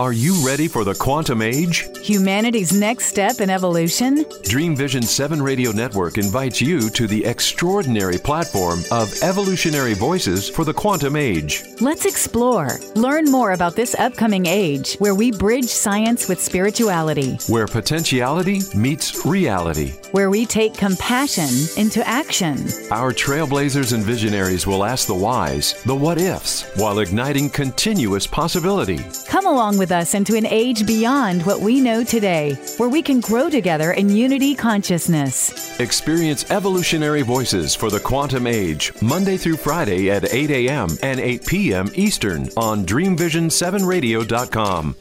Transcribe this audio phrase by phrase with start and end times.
[0.00, 1.86] Are you ready for the quantum age?
[2.02, 4.24] Humanity's next step in evolution?
[4.42, 10.64] Dream Vision 7 Radio Network invites you to the extraordinary platform of evolutionary voices for
[10.64, 11.62] the quantum age.
[11.80, 12.70] Let's explore.
[12.96, 19.24] Learn more about this upcoming age where we bridge science with spirituality, Where potentiality meets
[19.24, 19.92] reality.
[20.10, 21.50] where we take compassion
[21.80, 22.58] into action.
[22.90, 28.98] Our trailblazers and visionaries will ask the whys, the what ifs, while igniting continuous possibility.
[29.28, 33.20] Come along with us into an age beyond what we know today, where we can
[33.20, 35.78] grow together in unity consciousness.
[35.80, 40.88] Experience evolutionary voices for the quantum age, Monday through Friday at 8 a.m.
[41.02, 41.90] and 8 p.m.
[41.94, 44.96] Eastern on DreamVision7Radio.com.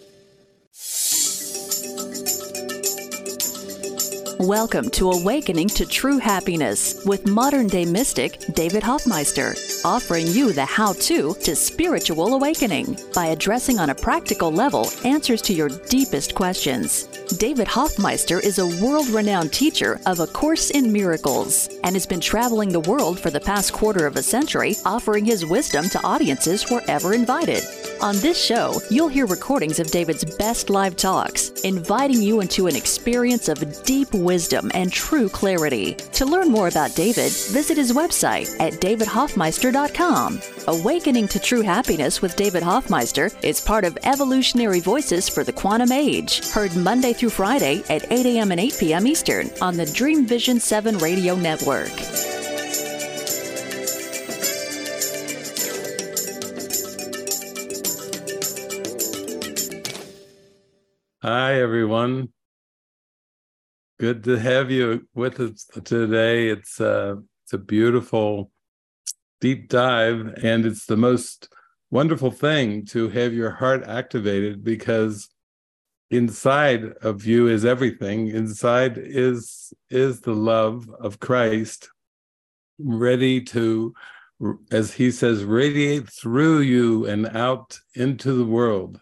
[4.40, 9.54] Welcome to Awakening to True Happiness with modern day mystic David Hoffmeister,
[9.86, 15.42] offering you the how to to spiritual awakening by addressing on a practical level answers
[15.42, 17.06] to your deepest questions.
[17.38, 22.20] David Hoffmeister is a world renowned teacher of A Course in Miracles and has been
[22.20, 26.70] traveling the world for the past quarter of a century, offering his wisdom to audiences
[26.70, 27.64] wherever invited.
[28.02, 32.76] On this show, you'll hear recordings of David's best live talks, inviting you into an
[32.76, 35.94] experience of deep wisdom and true clarity.
[36.14, 39.73] To learn more about David, visit his website at davidhoffmeister.com.
[40.68, 45.92] Awakening to True Happiness with David Hoffmeister is part of Evolutionary Voices for the Quantum
[45.92, 48.52] Age, heard Monday through Friday at 8 a.m.
[48.52, 49.08] and 8 p.m.
[49.08, 51.90] Eastern on the Dream Vision 7 radio network.
[61.24, 62.32] Hi, everyone.
[64.00, 66.50] Good to have you with us today.
[66.50, 68.53] It's uh, it's a beautiful
[69.44, 71.54] deep dive, and it's the most
[71.92, 75.28] wonderful thing to have your heart activated because
[76.10, 78.30] inside of you is everything.
[78.30, 81.90] Inside is is the love of Christ,
[82.80, 83.94] ready to,
[84.72, 89.02] as he says, radiate through you and out into the world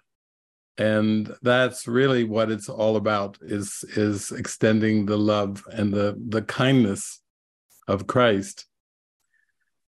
[0.78, 6.41] and that's really what it's all about is is extending the love and the the
[6.41, 7.19] kindness
[7.88, 8.66] of Christ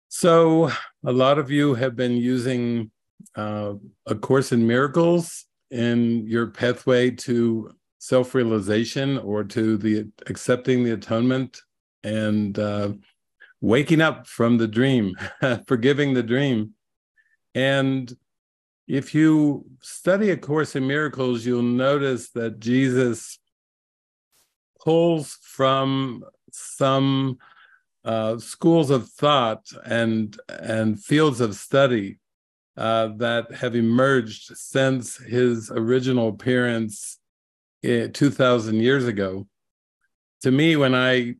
[0.09, 0.69] so
[1.05, 2.91] a lot of you have been using
[3.35, 3.73] uh,
[4.05, 11.61] a course in miracles in your pathway to self-realization or to the accepting the atonement
[12.03, 12.91] and uh,
[13.61, 15.13] waking up from the dream
[15.67, 16.73] forgiving the dream.
[17.55, 18.15] And
[18.87, 23.37] if you study A Course in Miracles, you'll notice that Jesus
[24.81, 27.37] pulls from some
[28.05, 32.19] uh, schools of thought and and fields of study
[32.77, 37.19] uh, that have emerged since his original appearance
[37.83, 39.47] uh, 2,000 years ago.
[40.43, 41.35] To me, when I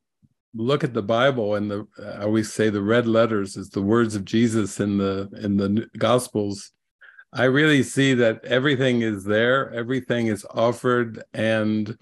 [0.54, 1.88] look at the Bible and the
[2.18, 5.88] I always say the red letters is the words of Jesus in the in the
[5.98, 6.72] Gospels
[7.32, 11.96] I really see that everything is there, everything is offered, and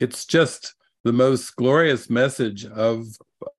[0.00, 0.74] it's just
[1.06, 3.06] the most glorious message of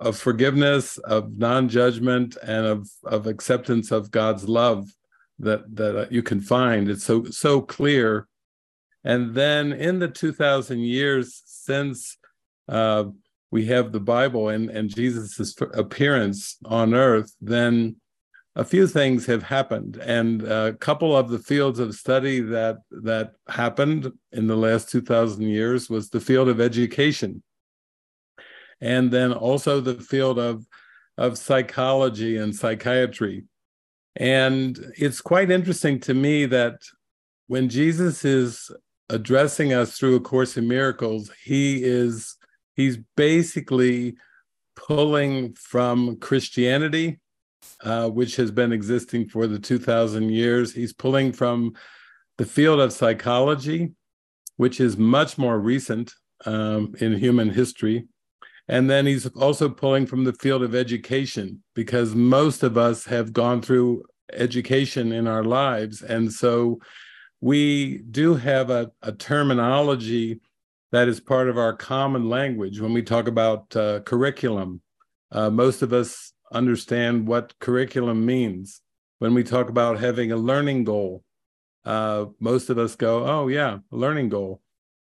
[0.01, 4.89] of forgiveness, of non-judgment, and of of acceptance of God's love
[5.39, 6.89] that that you can find.
[6.89, 8.27] It's so so clear.
[9.05, 12.17] And then in the two thousand years since
[12.67, 13.05] uh,
[13.49, 17.95] we have the Bible and and Jesus's appearance on earth, then
[18.57, 23.33] a few things have happened and a couple of the fields of study that that
[23.47, 27.43] happened in the last 2000 years was the field of education.
[28.81, 30.65] And then also the field of
[31.19, 33.43] of psychology and psychiatry.
[34.15, 36.81] And it's quite interesting to me that
[37.47, 38.69] when jesus is
[39.09, 42.35] addressing us through a course in miracles he is
[42.75, 44.17] he's basically
[44.75, 47.19] pulling from christianity
[47.83, 50.73] uh, which has been existing for the 2000 years.
[50.73, 51.73] He's pulling from
[52.37, 53.93] the field of psychology,
[54.57, 56.13] which is much more recent
[56.45, 58.07] um, in human history.
[58.67, 63.31] And then he's also pulling from the field of education because most of us have
[63.31, 64.03] gone through
[64.33, 66.01] education in our lives.
[66.01, 66.79] And so
[67.39, 70.41] we do have a, a terminology
[70.91, 74.81] that is part of our common language when we talk about uh, curriculum.
[75.31, 78.81] Uh, most of us understand what curriculum means.
[79.19, 81.23] When we talk about having a learning goal,
[81.85, 84.61] uh, most of us go, "Oh yeah, a learning goal."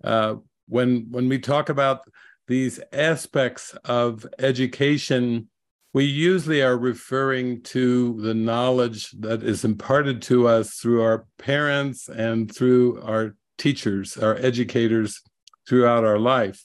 [0.02, 0.36] Uh,
[0.66, 2.02] when when we talk about
[2.46, 5.48] these aspects of education
[5.94, 12.08] we usually are referring to the knowledge that is imparted to us through our parents
[12.08, 15.22] and through our teachers, our educators
[15.66, 16.64] throughout our life.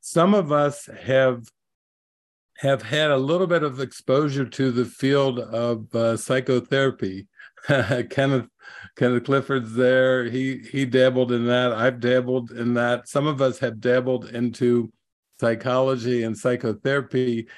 [0.00, 1.44] Some of us have
[2.58, 7.26] have had a little bit of exposure to the field of uh, psychotherapy.
[7.66, 8.46] Kenneth
[8.96, 10.24] Kenneth Clifford's there.
[10.24, 11.72] He he dabbled in that.
[11.72, 13.08] I've dabbled in that.
[13.08, 14.92] Some of us have dabbled into
[15.40, 17.48] psychology and psychotherapy,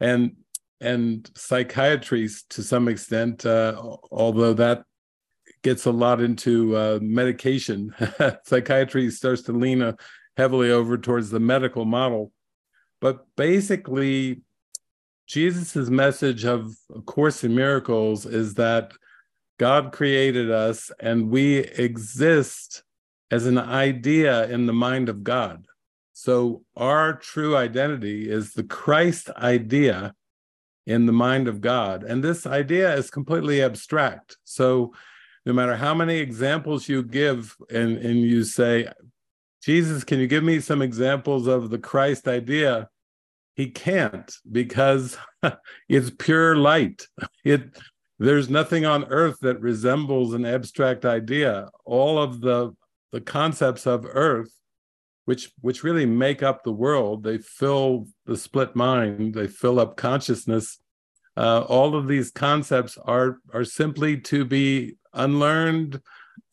[0.00, 0.32] and
[0.80, 3.46] and psychiatry to some extent.
[3.46, 4.84] Uh, although that
[5.62, 7.94] gets a lot into uh, medication,
[8.44, 9.92] psychiatry starts to lean uh,
[10.36, 12.32] heavily over towards the medical model.
[13.04, 14.40] But basically,
[15.26, 18.92] Jesus' message of A Course in Miracles is that
[19.58, 22.82] God created us and we exist
[23.30, 25.66] as an idea in the mind of God.
[26.14, 30.14] So our true identity is the Christ idea
[30.86, 32.04] in the mind of God.
[32.04, 34.38] And this idea is completely abstract.
[34.44, 34.94] So
[35.44, 38.88] no matter how many examples you give and, and you say,
[39.62, 42.88] Jesus, can you give me some examples of the Christ idea?
[43.54, 45.16] He can't because
[45.88, 47.06] it's pure light.
[47.44, 47.76] It
[48.18, 51.68] there's nothing on earth that resembles an abstract idea.
[51.84, 52.74] All of the
[53.12, 54.52] the concepts of earth,
[55.24, 59.96] which which really make up the world, they fill the split mind, they fill up
[59.96, 60.78] consciousness.
[61.36, 66.00] Uh, all of these concepts are are simply to be unlearned,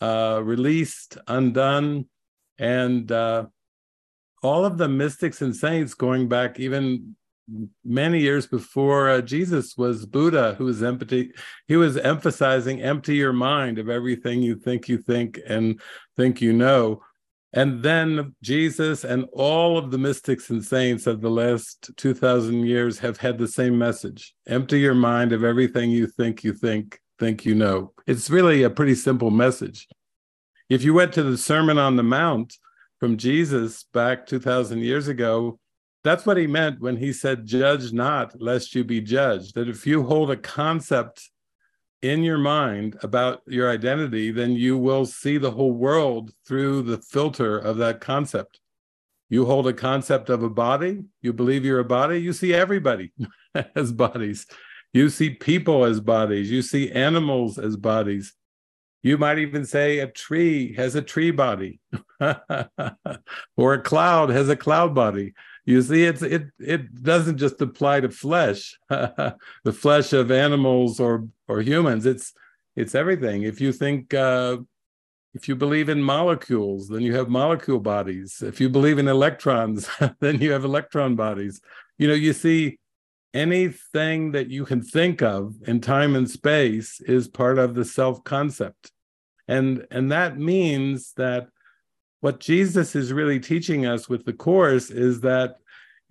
[0.01, 2.05] uh, released, undone,
[2.57, 3.45] and uh,
[4.41, 7.15] all of the mystics and saints going back even
[7.83, 11.31] many years before uh, Jesus was Buddha, who was empty.
[11.67, 15.79] He was emphasizing empty your mind of everything you think you think and
[16.17, 17.01] think you know.
[17.53, 22.99] And then Jesus and all of the mystics and saints of the last 2,000 years
[22.99, 27.45] have had the same message empty your mind of everything you think you think, think
[27.45, 27.91] you know.
[28.07, 29.87] It's really a pretty simple message.
[30.69, 32.55] If you went to the Sermon on the Mount
[33.01, 35.59] from Jesus back 2,000 years ago,
[36.03, 39.55] that's what he meant when he said, Judge not, lest you be judged.
[39.55, 41.27] That if you hold a concept
[42.03, 46.99] in your mind about your identity, then you will see the whole world through the
[46.99, 48.59] filter of that concept.
[49.29, 53.13] You hold a concept of a body, you believe you're a body, you see everybody
[53.75, 54.45] as bodies.
[54.93, 58.35] You see people as bodies, you see animals as bodies.
[59.03, 61.79] You might even say a tree has a tree body,
[63.57, 65.33] or a cloud has a cloud body.
[65.65, 69.37] You see, it's it it doesn't just apply to flesh, the
[69.73, 72.05] flesh of animals or or humans.
[72.05, 72.33] It's
[72.75, 73.43] it's everything.
[73.43, 74.57] If you think uh,
[75.33, 78.41] if you believe in molecules, then you have molecule bodies.
[78.41, 79.89] If you believe in electrons,
[80.19, 81.61] then you have electron bodies.
[81.97, 82.79] You know, you see
[83.33, 88.23] anything that you can think of in time and space is part of the self
[88.23, 88.90] concept
[89.51, 91.47] and and that means that
[92.21, 95.55] what jesus is really teaching us with the course is that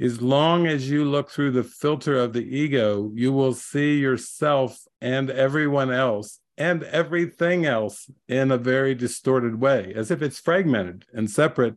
[0.01, 4.81] as long as you look through the filter of the ego you will see yourself
[5.01, 11.05] and everyone else and everything else in a very distorted way as if it's fragmented
[11.13, 11.77] and separate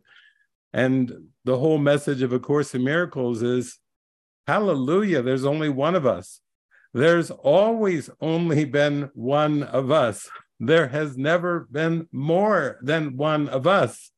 [0.72, 1.12] and
[1.44, 3.78] the whole message of a course in miracles is
[4.46, 6.40] Hallelujah, there's only one of us.
[6.92, 10.28] There's always only been one of us.
[10.66, 14.10] There has never been more than one of us.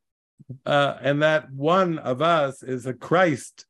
[0.65, 3.67] Uh, and that one of us is a Christ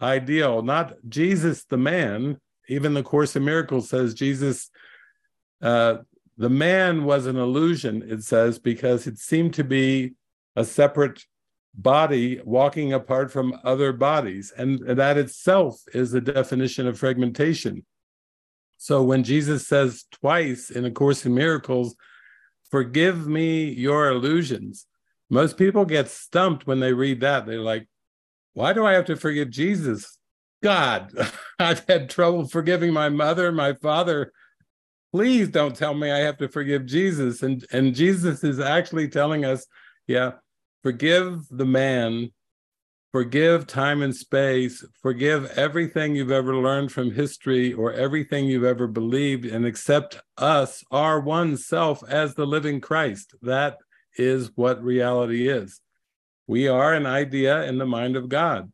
[0.00, 2.40] ideal, not Jesus the man.
[2.68, 4.70] Even the Course in Miracles says Jesus,
[5.62, 5.98] uh,
[6.36, 10.14] the man was an illusion, it says, because it seemed to be
[10.56, 11.24] a separate
[11.74, 14.52] body walking apart from other bodies.
[14.56, 17.84] And that itself is the definition of fragmentation.
[18.78, 21.94] So when Jesus says twice in A Course in Miracles,
[22.76, 24.86] forgive me your illusions,
[25.30, 27.46] most people get stumped when they read that.
[27.46, 27.88] They're like,
[28.54, 30.18] why do I have to forgive Jesus?
[30.62, 31.12] God,
[31.58, 34.32] I've had trouble forgiving my mother, my father.
[35.12, 37.42] Please don't tell me I have to forgive Jesus.
[37.42, 39.66] And, and Jesus is actually telling us,
[40.06, 40.32] yeah,
[40.86, 42.30] Forgive the man,
[43.16, 48.86] forgive time and space, forgive everything you've ever learned from history or everything you've ever
[48.86, 53.34] believed, and accept us, our one self, as the living Christ.
[53.40, 53.78] That
[54.18, 55.80] is what reality is.
[56.46, 58.70] We are an idea in the mind of God.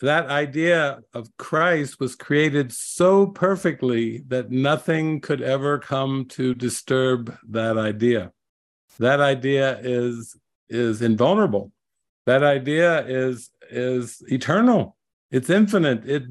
[0.00, 7.36] That idea of Christ was created so perfectly that nothing could ever come to disturb
[7.50, 8.32] that idea.
[8.98, 10.34] That idea is
[10.70, 11.72] is invulnerable.
[12.26, 14.96] That idea is is eternal.
[15.30, 16.08] It's infinite.
[16.08, 16.22] It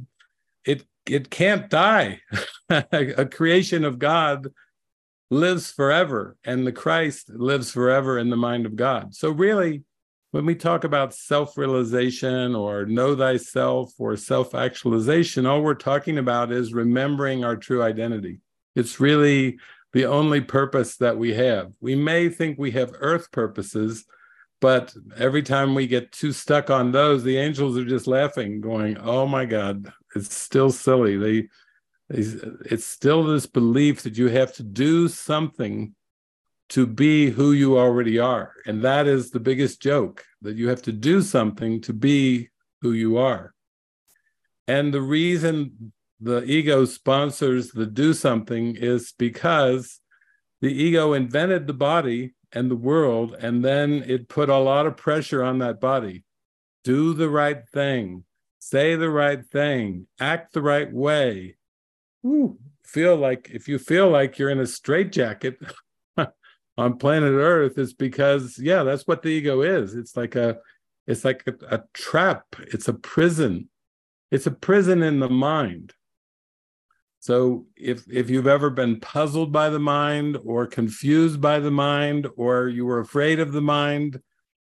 [0.66, 2.20] it it can't die.
[2.70, 4.48] a creation of God
[5.30, 9.14] lives forever, and the Christ lives forever in the mind of God.
[9.14, 9.84] So, really,
[10.32, 16.18] when we talk about self realization or know thyself or self actualization, all we're talking
[16.18, 18.40] about is remembering our true identity.
[18.76, 19.60] It's really
[19.92, 21.74] the only purpose that we have.
[21.80, 24.06] We may think we have earth purposes,
[24.63, 28.98] but every time we get too stuck on those, the angels are just laughing, going,
[28.98, 31.50] "Oh my God, it's still silly." They,
[32.10, 35.93] it's still this belief that you have to do something
[36.70, 40.82] to be who you already are, and that is the biggest joke that you have
[40.84, 43.53] to do something to be who you are.
[44.70, 45.91] And the reason
[46.22, 50.00] the ego sponsors the do something is because
[50.62, 54.95] the ego invented the body and the world, and then it put a lot of
[54.95, 56.24] pressure on that body.
[56.83, 58.24] Do the right thing,
[58.60, 61.57] say the right thing, act the right way.
[62.86, 65.57] Feel like if you feel like you're in a straitjacket
[66.77, 69.95] on planet Earth, it's because yeah, that's what the ego is.
[69.95, 70.60] It's like a
[71.07, 73.69] it's like a, a trap, it's a prison.
[74.31, 75.93] It's a prison in the mind.
[77.24, 82.27] So if if you've ever been puzzled by the mind or confused by the mind
[82.36, 84.20] or you were afraid of the mind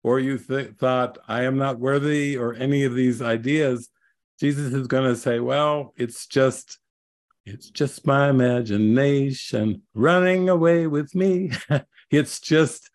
[0.04, 3.90] or you th- thought I am not worthy or any of these ideas,
[4.38, 6.78] Jesus is going to say, well, it's just
[7.44, 11.50] it's just my imagination running away with me.
[12.12, 12.88] it's just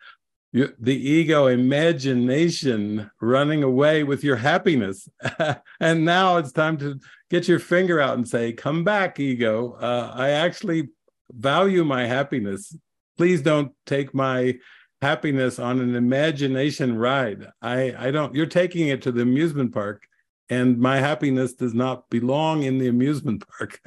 [0.52, 5.08] you, the ego imagination running away with your happiness.
[5.80, 9.74] and now it's time to get your finger out and say, Come back, ego.
[9.74, 10.90] Uh, I actually
[11.32, 12.76] value my happiness.
[13.18, 14.56] Please don't take my
[15.02, 17.48] happiness on an imagination ride.
[17.62, 20.04] I, I don't, you're taking it to the amusement park.
[20.52, 23.80] And my happiness does not belong in the amusement park.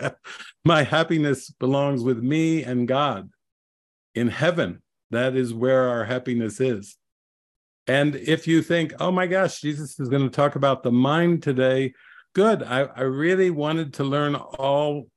[0.65, 3.31] my happiness belongs with me and God
[4.15, 4.81] in heaven
[5.13, 6.97] that is where our happiness is.
[7.87, 11.43] And if you think, oh my gosh, Jesus is going to talk about the mind
[11.43, 11.95] today,
[12.35, 12.63] good.
[12.63, 15.09] I, I really wanted to learn all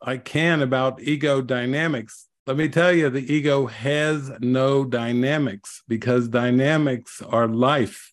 [0.00, 2.28] I can about ego dynamics.
[2.46, 8.12] Let me tell you, the ego has no dynamics because dynamics are life,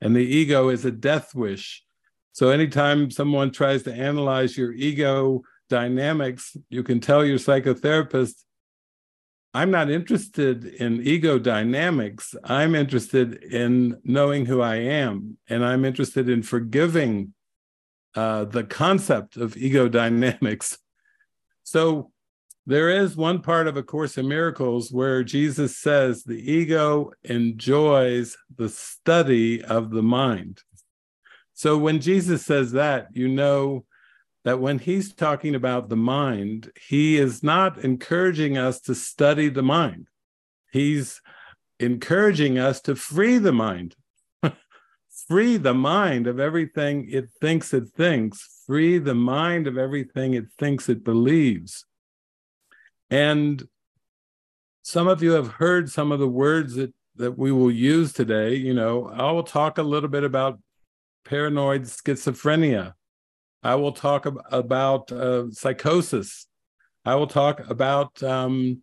[0.00, 1.84] and the ego is a death wish.
[2.32, 8.44] So, anytime someone tries to analyze your ego dynamics, you can tell your psychotherapist,
[9.58, 12.32] I'm not interested in ego dynamics.
[12.44, 17.34] I'm interested in knowing who I am, and I'm interested in forgiving
[18.14, 20.78] uh, the concept of ego dynamics.
[21.64, 22.12] So
[22.64, 28.38] there is one part of A Course in Miracles where Jesus says the ego enjoys
[28.56, 30.62] the study of the mind.
[31.52, 33.84] So when Jesus says that, you know
[34.44, 39.62] that when he's talking about the mind, he is not encouraging us to study the
[39.62, 40.08] mind.
[40.72, 41.20] He's
[41.80, 43.96] encouraging us to free the mind.
[45.28, 50.46] free the mind of everything it thinks it thinks, free the mind of everything it
[50.58, 51.84] thinks it believes.
[53.10, 53.66] And
[54.82, 58.54] some of you have heard some of the words that, that we will use today.
[58.54, 60.60] You know, I will talk a little bit about
[61.24, 62.94] paranoid schizophrenia
[63.62, 66.46] I will talk ab- about uh, psychosis.
[67.04, 68.82] I will talk about um,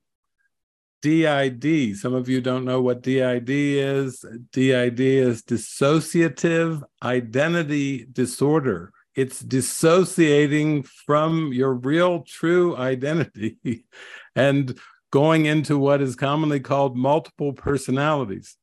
[1.02, 1.98] DID.
[1.98, 4.26] Some of you don't know what DID is.
[4.52, 8.92] DID is dissociative identity disorder.
[9.16, 13.58] It's dissociating from your real true identity
[14.36, 14.78] and
[15.12, 18.58] going into what is commonly called multiple personalities.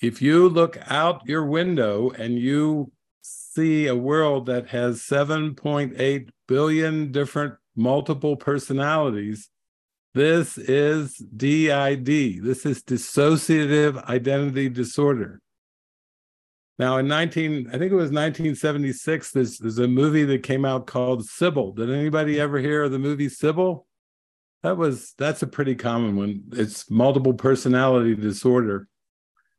[0.00, 2.92] If you look out your window and you
[3.24, 9.50] see a world that has 7.8 billion different multiple personalities.
[10.12, 12.42] This is DID.
[12.42, 15.40] This is dissociative identity disorder.
[16.78, 20.86] Now, in 19, I think it was 1976, there's, there's a movie that came out
[20.86, 21.72] called Sybil.
[21.72, 23.86] Did anybody ever hear of the movie Sybil?
[24.62, 26.44] That was that's a pretty common one.
[26.52, 28.88] It's multiple personality disorder.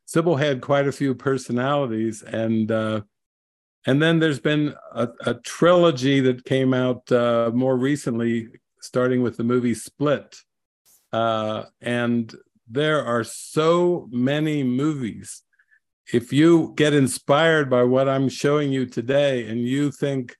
[0.06, 3.02] Sybil had quite a few personalities, and uh,
[3.86, 8.48] and then there's been a, a trilogy that came out uh, more recently,
[8.82, 10.38] starting with the movie Split.
[11.14, 12.36] Uh, and
[12.68, 15.44] there are so many movies.
[16.12, 20.36] If you get inspired by what I'm showing you today and you think,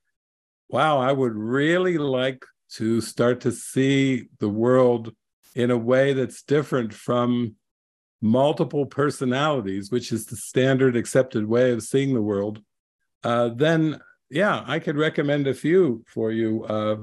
[0.70, 5.14] wow, I would really like to start to see the world
[5.56, 7.56] in a way that's different from
[8.22, 12.62] multiple personalities, which is the standard accepted way of seeing the world,
[13.26, 16.64] uh, then yeah, I could recommend a few for you.
[16.64, 16.98] Uh,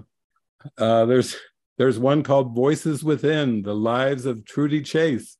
[0.78, 1.36] uh, there's
[1.78, 5.36] there's one called Voices Within: The Lives of Truddi Chase,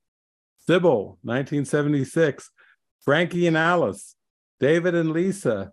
[0.66, 2.50] Sybil, 1976,
[3.00, 4.16] Frankie and Alice,
[4.58, 5.72] David and Lisa,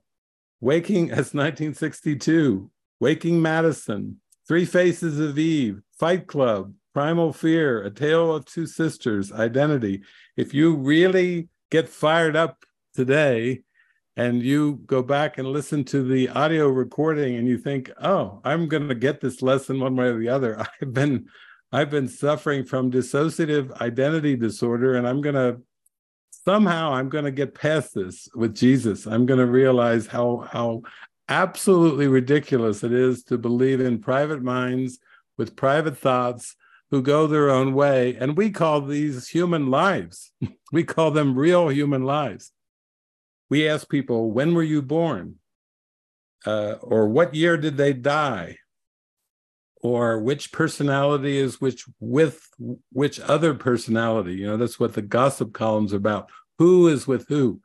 [0.61, 8.35] Waking as 1962, Waking Madison, Three Faces of Eve, Fight Club, Primal Fear, A Tale
[8.35, 10.03] of Two Sisters, Identity.
[10.37, 12.63] If you really get fired up
[12.93, 13.63] today
[14.19, 18.67] and you go back and listen to the audio recording and you think, "Oh, I'm
[18.67, 21.29] going to get this lesson one way or the other." I've been
[21.71, 25.61] I've been suffering from dissociative identity disorder and I'm going to
[26.43, 29.05] somehow I'm going to get past this with Jesus.
[29.05, 30.81] I'm going to realize how how
[31.29, 34.99] absolutely ridiculous it is to believe in private minds
[35.37, 36.57] with private thoughts
[36.91, 38.17] who go their own way.
[38.19, 40.33] And we call these human lives,
[40.73, 42.51] we call them real human lives.
[43.49, 45.35] We ask people, when were you born?
[46.45, 48.57] Uh, or what year did they die?
[49.81, 52.45] Or which personality is which with
[52.91, 54.33] which other personality?
[54.33, 56.29] You know, that's what the gossip columns are about.
[56.57, 57.61] Who is with who?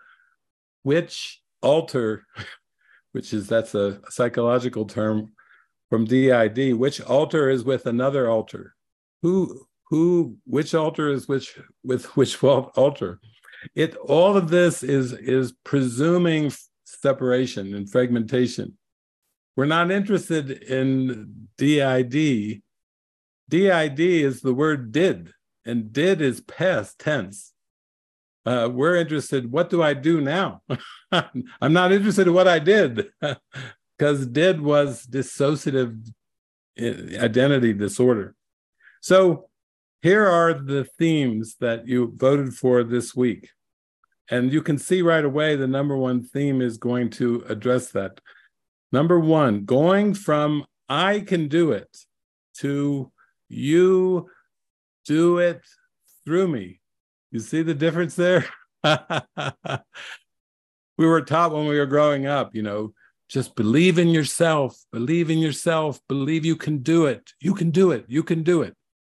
[0.82, 2.24] Which alter
[3.14, 5.32] which is that's a psychological term
[5.88, 8.74] from DID, which alter is with another alter?
[9.22, 13.20] Who who which alter is which with which alter?
[13.74, 16.52] It all of this is is presuming
[16.84, 18.76] separation and fragmentation.
[19.56, 22.62] We're not interested in DID.
[23.48, 25.32] DID is the word did,
[25.64, 27.54] and did is past tense
[28.46, 30.60] uh, we're interested what do i do now
[31.12, 33.06] i'm not interested in what i did
[33.98, 36.06] because did was dissociative
[36.80, 36.84] uh,
[37.22, 38.34] identity disorder
[39.00, 39.48] so
[40.04, 43.48] here are the themes that you voted for this week
[44.30, 48.20] and you can see right away the number one theme is going to address that
[48.92, 51.88] number one going from i can do it
[52.54, 53.10] to
[53.48, 54.28] you
[55.04, 55.60] do it
[56.24, 56.80] through me
[57.34, 58.46] you see the difference there?
[60.96, 62.92] we were taught when we were growing up, you know,
[63.28, 67.32] just believe in yourself, believe in yourself, believe you can do it.
[67.40, 68.04] You can do it.
[68.06, 68.76] You can do it.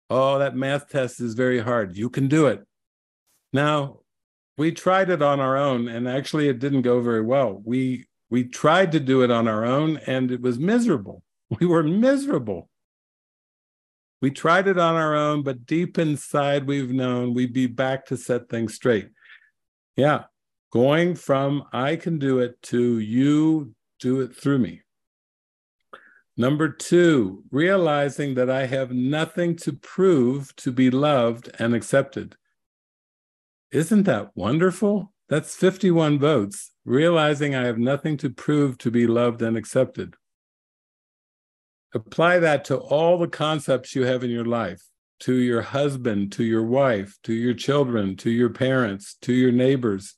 [0.10, 1.98] Oh, that math test is very hard.
[1.98, 2.66] You can do it.
[3.52, 4.00] Now,
[4.58, 7.62] we tried it on our own and actually it didn't go very well.
[7.64, 11.24] We we tried to do it on our own and it was miserable.
[11.62, 12.70] We were miserable.
[14.22, 18.18] We tried it on our own, but deep inside, we've known we'd be back to
[18.18, 19.10] set things straight.
[19.96, 20.24] Yeah,
[20.74, 24.82] going from I can do it to you do it through me.
[26.38, 32.36] Number two, realizing that I have nothing to prove to be loved and accepted.
[33.72, 35.14] Isn't that wonderful?
[35.30, 40.16] That's 51 votes, realizing I have nothing to prove to be loved and accepted.
[41.94, 44.84] Apply that to all the concepts you have in your life
[45.20, 50.16] to your husband, to your wife, to your children, to your parents, to your neighbors.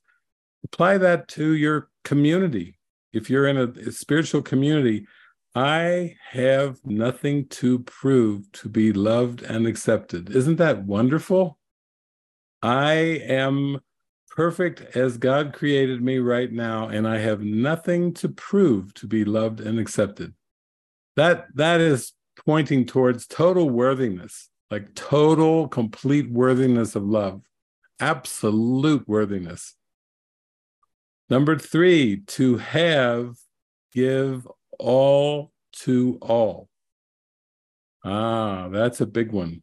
[0.64, 2.78] Apply that to your community.
[3.14, 5.08] If you're in a, spiritual community,
[5.56, 10.36] I have nothing to prove to be loved and accepted.
[10.36, 11.58] Isn't that wonderful?
[12.62, 13.80] I am
[14.30, 19.26] perfect as God created me right now, and I have nothing to prove to be
[19.26, 20.34] loved and accepted
[21.20, 22.14] that that is
[22.46, 27.42] pointing towards total worthiness like total complete worthiness of love
[28.00, 29.76] absolute worthiness
[31.30, 33.36] number three to have
[33.94, 34.48] give
[34.80, 35.52] all
[35.84, 36.70] to all.
[38.04, 39.62] Ah that's a big one.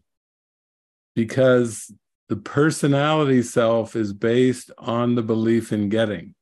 [1.15, 1.91] Because
[2.29, 6.35] the personality self is based on the belief in getting.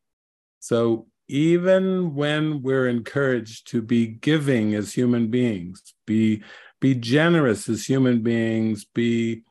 [0.60, 6.42] So even when we're encouraged to be giving as human beings, be
[6.80, 9.42] be generous as human beings, be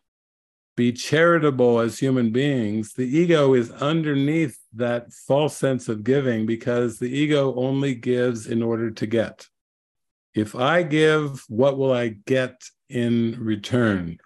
[0.76, 7.00] be charitable as human beings, the ego is underneath that false sense of giving because
[7.00, 9.48] the ego only gives in order to get.
[10.34, 14.18] If I give, what will I get in return?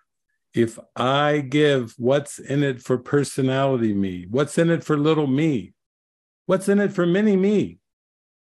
[0.53, 4.25] If I give, what's in it for personality me?
[4.29, 5.73] What's in it for little me?
[6.45, 7.79] What's in it for mini me?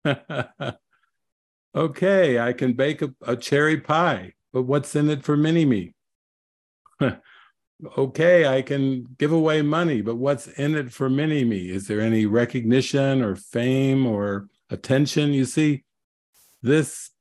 [1.76, 5.96] okay, I can bake a, a, cherry pie, but what's in it for mini me?
[7.98, 11.70] okay, I can give away money, but what's in it for mini me?
[11.70, 15.34] Is there any recognition or fame or attention?
[15.34, 15.84] You see,
[16.62, 17.12] this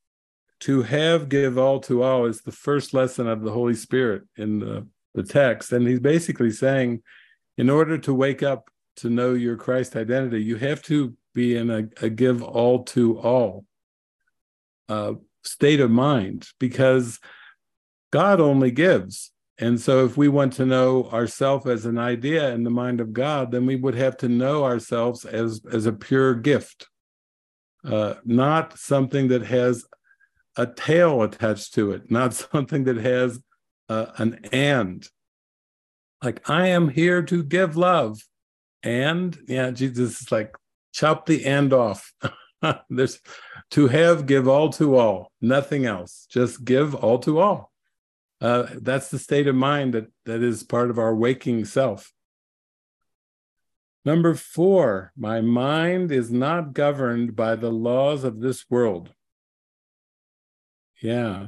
[0.61, 4.61] to have, give all to all is the first lesson of the Holy Spirit in
[4.61, 5.73] the, the text.
[5.73, 7.03] And he's basically saying,
[7.59, 11.71] in order to wake up to know your Christ identity, you have to be in
[11.71, 13.65] a, a give all to all
[14.89, 17.19] uh, state of mind because
[18.11, 19.33] God only gives.
[19.59, 23.13] And so, if we want to know ourselves as an idea in the mind of
[23.13, 26.89] God, then we would have to know ourselves as, as a pure gift,
[27.85, 29.85] uh, not something that has
[30.57, 33.41] a tail attached to it, not something that has
[33.89, 35.09] uh, an and.
[36.23, 38.21] Like, I am here to give love.
[38.83, 40.57] And yeah, Jesus is like,
[40.93, 42.13] chop the end off.
[42.91, 43.21] There's
[43.73, 46.27] to have, give all to all, nothing else.
[46.31, 47.74] Just give all to all.
[48.45, 52.13] Uh, that's the state of mind that, that is part of our waking self.
[54.05, 59.09] Number four, my mind is not governed by the laws of this world.
[61.01, 61.47] Yeah,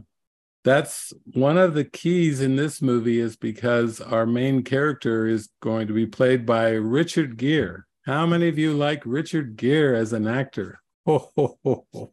[0.65, 5.89] that's one of the keys in this movie is because our main character is going
[5.89, 7.83] to be played by Richard Gere.
[8.07, 10.81] How many of you like Richard Gere as an actor?
[11.07, 11.31] Oh,
[11.63, 12.13] oh.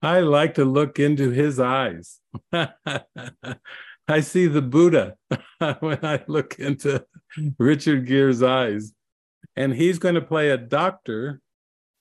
[0.00, 2.20] I like to look into his eyes.
[4.08, 5.16] I see the Buddha
[5.80, 7.04] when I look into
[7.58, 8.92] Richard Gere's eyes.
[9.56, 11.40] And he's going to play a doctor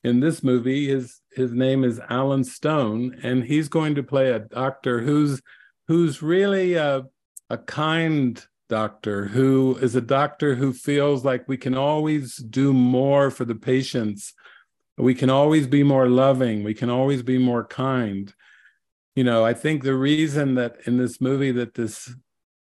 [0.03, 0.87] in this movie.
[0.87, 5.41] His his name is Alan Stone, and he's going to play a doctor who's
[5.87, 7.03] who's really a,
[7.49, 13.29] a kind doctor, who is a doctor who feels like we can always do more
[13.29, 14.33] for the patients.
[14.97, 16.63] We can always be more loving.
[16.63, 18.33] We can always be more kind.
[19.15, 22.13] You know, I think the reason that in this movie that this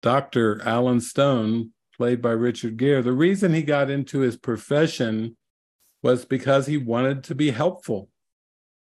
[0.02, 5.36] doctor, Alan Stone, played by Richard Gere, the reason he got into his profession
[6.02, 8.10] was because he wanted to be helpful.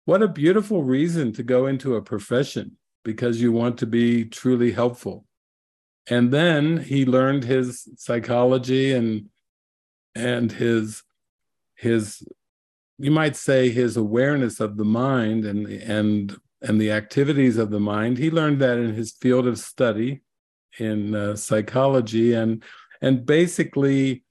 [0.03, 4.71] What a beautiful reason to go into a profession because you want to be truly
[4.71, 5.25] helpful.
[6.07, 9.29] And then he learned his psychology and
[10.13, 11.03] and his
[11.75, 12.23] his
[12.97, 17.80] you might say his awareness of the mind and and and the activities of the
[17.80, 18.17] mind.
[18.17, 20.21] He learned that in his field of study
[20.80, 22.63] in uh, psychology and
[23.01, 24.23] and basically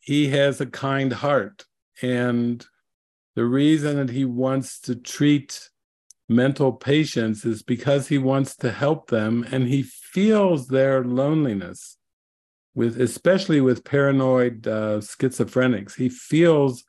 [0.00, 1.64] he has a kind heart
[2.02, 2.66] and
[3.34, 5.70] the reason that he wants to treat
[6.28, 11.96] mental patients is because he wants to help them and he feels their loneliness
[12.74, 16.84] with especially with paranoid uh, schizophrenics he feels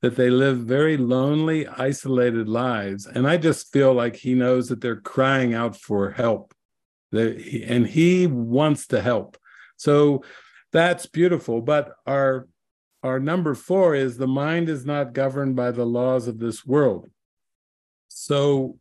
[0.00, 4.80] that they live very lonely isolated lives and i just feel like he knows that
[4.80, 6.54] they're crying out for help
[7.12, 9.36] they, and he wants to help
[9.76, 10.22] so
[10.72, 12.46] that's beautiful but our
[13.02, 17.08] our number four is the mind is not governed by the laws of this world.
[18.08, 18.78] So,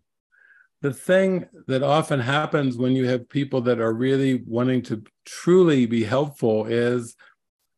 [0.81, 5.87] the thing that often happens when you have people that are really wanting to truly
[5.87, 7.15] be helpful is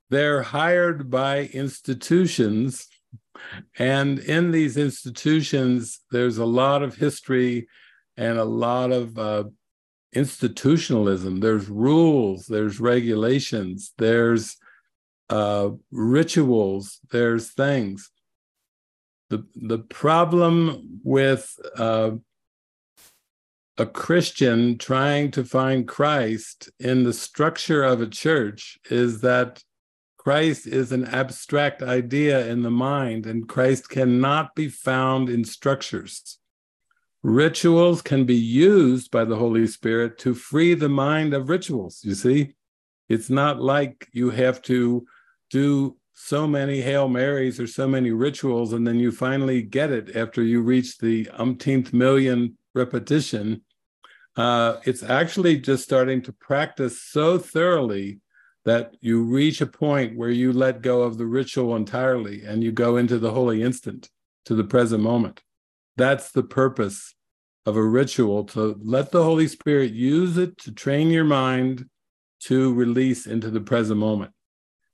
[0.09, 2.87] they're hired by institutions.
[3.77, 7.67] And in these institutions, there's a lot of history
[8.17, 9.43] and a lot of uh,
[10.13, 11.39] institutionalism.
[11.39, 14.57] There's rules, there's regulations, there's
[15.29, 18.09] uh, rituals, there's things.
[19.29, 22.11] The, the problem with uh,
[23.77, 29.63] a Christian trying to find Christ in the structure of a church is that
[30.29, 36.37] Christ is an abstract idea in the mind, and Christ cannot be found in structures.
[37.23, 42.13] Rituals can be used by the Holy Spirit to free the mind of rituals, you
[42.13, 42.53] see?
[43.07, 45.03] It's not like you have to
[45.49, 50.15] do so many Hail Marys or so many rituals, and then you finally get it
[50.15, 53.63] after you reach the umpteenth million repetition.
[54.35, 58.19] Uh, it's actually just starting to practice so thoroughly
[58.65, 62.71] that you reach a point where you let go of the ritual entirely and you
[62.71, 64.09] go into the holy instant,
[64.45, 65.41] to the present moment.
[65.95, 67.13] That's the purpose
[67.65, 71.87] of a ritual to let the Holy Spirit use it to train your mind
[72.41, 74.31] to release into the present moment.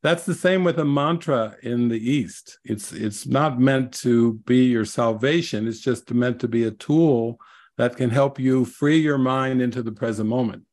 [0.04, 2.60] That's the same with a mantra in the East.
[2.64, 5.68] It's it's not meant to be your salvation.
[5.68, 7.40] It's just meant to be a tool
[7.78, 10.65] that can help you free your mind into the present moment.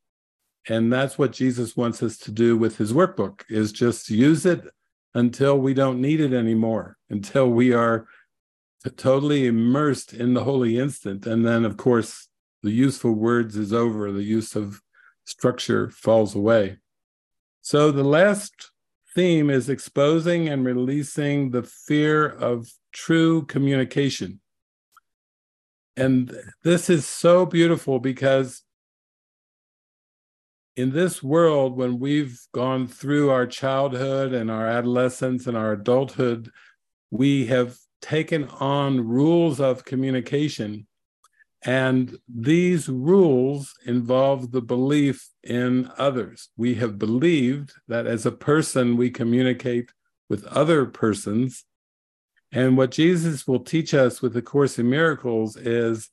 [0.69, 4.65] And that's what Jesus wants us to do with his workbook is just use it
[5.15, 8.07] until we don't need it anymore, until we are
[8.97, 11.27] totally immersed in the holy instant.
[11.27, 12.29] And then of course
[12.63, 14.81] the useful words is over, the use of
[15.25, 16.79] structure falls away.
[17.61, 18.71] So the last
[19.15, 24.41] theme is exposing and releasing the fear of true communication.
[25.97, 28.63] And this is so beautiful because
[30.77, 36.51] in this world, when we've gone through our childhood and our adolescence and our adulthood,
[37.11, 40.87] we have taken on rules of communication.
[41.65, 46.49] And these rules involve the belief in others.
[46.57, 49.93] We have believed that as a person, we communicate
[50.29, 51.65] with other persons.
[52.51, 56.09] And what Jesus will teach us with the Course in Miracles is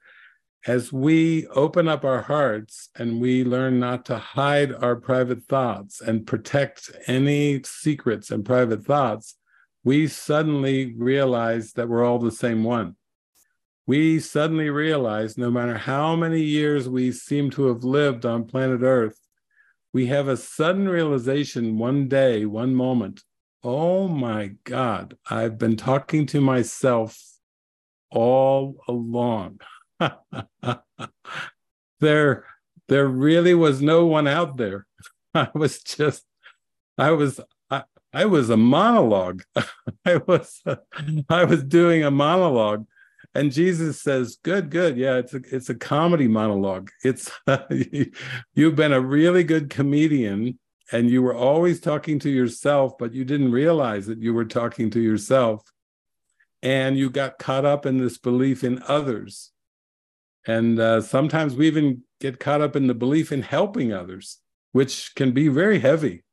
[0.68, 6.02] as we open up our hearts and we learn not to hide our private thoughts
[6.02, 9.36] and protect any secrets and private thoughts,
[9.84, 12.96] we suddenly realize that we're all the same one.
[13.88, 18.82] We suddenly realize no matter how many years we seem to have lived on planet
[18.82, 19.18] Earth,
[19.94, 23.24] we have a sudden realization one day, one moment.
[23.64, 27.20] Oh my God, I've been talking to myself
[28.12, 29.60] all along.
[32.00, 32.46] there,
[32.88, 34.86] there really was no one out there.
[35.34, 36.26] I was just,
[36.98, 37.84] I was, I,
[38.14, 39.44] I was a monologue.
[40.06, 40.62] I was,
[41.30, 42.86] I was doing a monologue,
[43.36, 46.90] and Jesus says, "Good, good, yeah, it's a, it's a comedy monologue.
[47.04, 47.32] It's
[48.54, 50.60] you've been a really good comedian."
[50.92, 54.90] And you were always talking to yourself, but you didn't realize that you were talking
[54.90, 55.62] to yourself.
[56.64, 59.52] And you got caught up in this belief in others
[60.50, 64.40] and uh, sometimes we even get caught up in the belief in helping others,
[64.72, 66.24] which can be very heavy.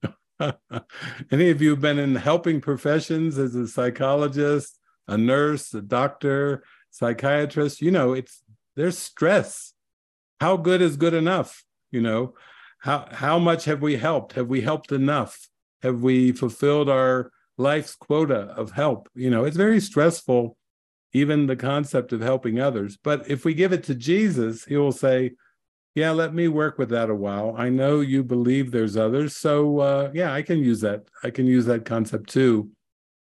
[1.31, 6.65] Any of you have been in helping professions as a psychologist, a nurse, a doctor,
[6.91, 7.83] psychiatrist?
[7.83, 8.43] You know, it's
[8.75, 9.75] there's stress.
[10.41, 11.63] How good is good enough?
[11.91, 12.35] You know,
[12.79, 14.33] how how much have we helped?
[14.33, 15.47] Have we helped enough?
[15.83, 19.11] Have we fulfilled our life's quota of help?
[19.15, 20.57] You know, it's very stressful
[21.17, 22.99] even the concept of helping others.
[23.03, 25.33] But if we give it to Jesus, he will say,
[25.95, 27.55] Yeah, let me work with that a while.
[27.57, 29.35] I know you believe there's others.
[29.35, 31.09] So, uh, yeah, I can use that.
[31.25, 32.71] I can use that concept too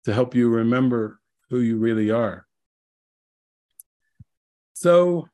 [0.06, 1.20] to help you remember
[1.52, 2.48] who you really are.
[4.74, 5.28] So,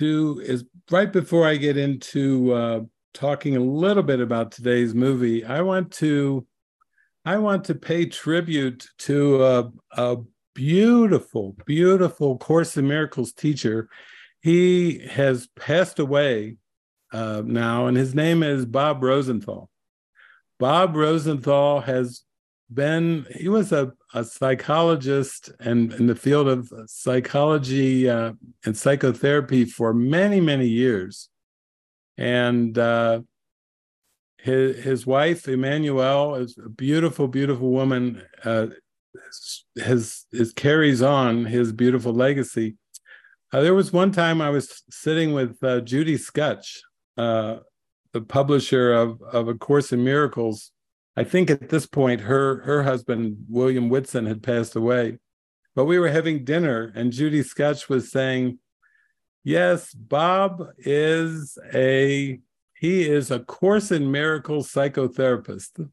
[0.00, 2.80] to is right before I get into uh,
[3.14, 6.44] talking a little bit about today's movie, I want to
[7.24, 10.16] I want to pay tribute to a, a
[10.54, 13.88] beautiful, beautiful Course in Miracles teacher.
[14.40, 16.56] He has passed away
[17.12, 19.70] uh, now, and his name is Bob Rosenthal.
[20.58, 22.22] Bob Rosenthal has
[22.72, 28.32] been, he was a, a psychologist and in the field of psychology uh,
[28.64, 31.28] and psychotherapy for many, many years.
[32.16, 33.20] And uh,
[34.38, 38.22] his, his wife, Emmanuel, is a beautiful, beautiful woman.
[39.82, 42.76] Has carries on his beautiful legacy.
[43.52, 46.78] Uh, there was one time I was sitting with uh, Judy Skutch,
[47.18, 47.56] uh,
[48.12, 50.72] the publisher of of A Course in Miracles.
[51.16, 55.18] I think at this point her her husband William Whitson had passed away,
[55.74, 58.58] but we were having dinner and Judy Skutch was saying,
[59.44, 62.40] "Yes, Bob is a
[62.78, 65.88] he is a Course in Miracles psychotherapist."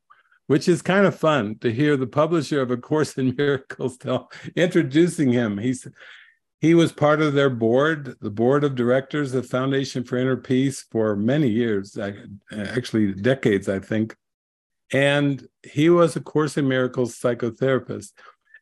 [0.49, 4.31] Which is kind of fun to hear the publisher of A Course in Miracles tell
[4.55, 5.59] introducing him.
[5.59, 5.88] He's
[6.59, 10.88] he was part of their board, the board of directors of Foundation for Inner Peace
[10.91, 11.95] for many years,
[12.51, 14.15] actually decades, I think.
[14.91, 18.13] And he was a Course in Miracles psychotherapist.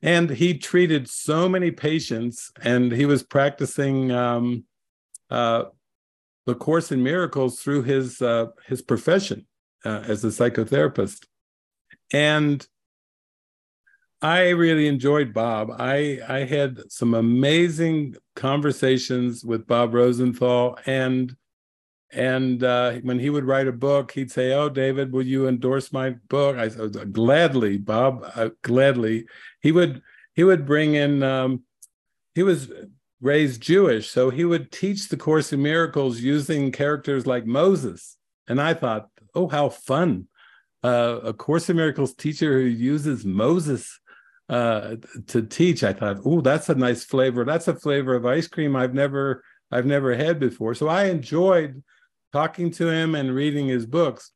[0.02, 4.66] And he treated so many patients, and he was practicing um,
[5.32, 5.64] uh,
[6.46, 9.48] the Course in Miracles through his uh, his profession
[9.86, 11.26] uh, as a psychotherapist
[12.14, 12.66] and
[14.22, 15.72] I really enjoyed Bob.
[15.78, 21.36] I I had some amazing conversations with Bob Rosenthal, and
[22.12, 25.92] and uh, when he would write a book, he'd say, "Oh, David, will you endorse
[25.92, 29.28] my book?" I said, "Gladly, Bob, uh, gladly."
[29.62, 30.02] He would
[30.34, 31.22] he would bring in.
[31.22, 31.64] Um,
[32.34, 32.72] he was
[33.22, 38.18] raised Jewish, so he would teach the Course in Miracles using characters like Moses,
[38.48, 40.28] and I thought, "Oh, how fun!"
[40.84, 44.00] Uh, a Course in Miracles teacher who uses Moses
[44.50, 44.96] uh,
[45.28, 45.84] to teach.
[45.84, 47.44] I thought, oh, that's a nice flavor.
[47.44, 50.76] That's a flavor of ice cream I've never I've never had before.
[50.76, 51.84] So I enjoyed
[52.32, 54.32] talking to him and reading his books.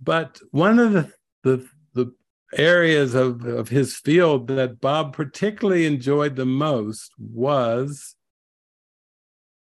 [0.00, 2.12] But one of the the, the
[2.56, 8.14] areas of, of his field that Bob particularly enjoyed the most was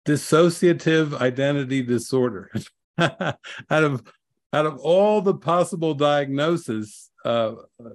[0.07, 2.51] dissociative identity disorder.
[2.99, 3.39] Out
[3.71, 4.03] of
[4.53, 7.55] out of all the possible diagnoses uh,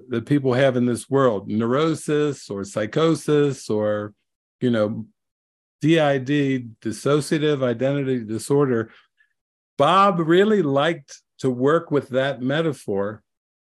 [0.10, 4.14] that people have in this world, neurosis or psychosis or,
[4.60, 5.06] you know,
[5.82, 8.92] DID, dissociative identity disorder,
[9.78, 13.22] Bob really liked to work with that metaphor.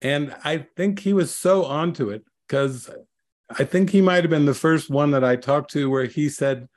[0.00, 2.88] And I think he was so onto it because
[3.50, 6.28] I think he might have been the first one that I talked to where he
[6.28, 6.68] said,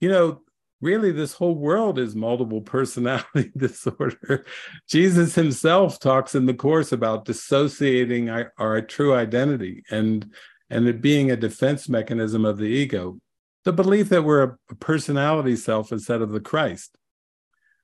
[0.00, 0.42] you know,
[0.80, 4.44] really this whole world is multiple personality disorder.
[4.88, 10.32] Jesus himself talks in the course about dissociating our, our, true identity and
[10.70, 13.18] and it being a defense mechanism of the ego.
[13.64, 16.96] The belief that we're a, personality self instead of the Christ.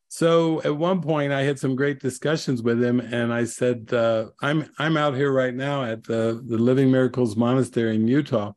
[0.09, 4.27] So at one point, I had some great discussions with him, and I said, uh,
[4.41, 8.53] "I'm I'm out here right now at the the Living Miracles Monastery in Utah."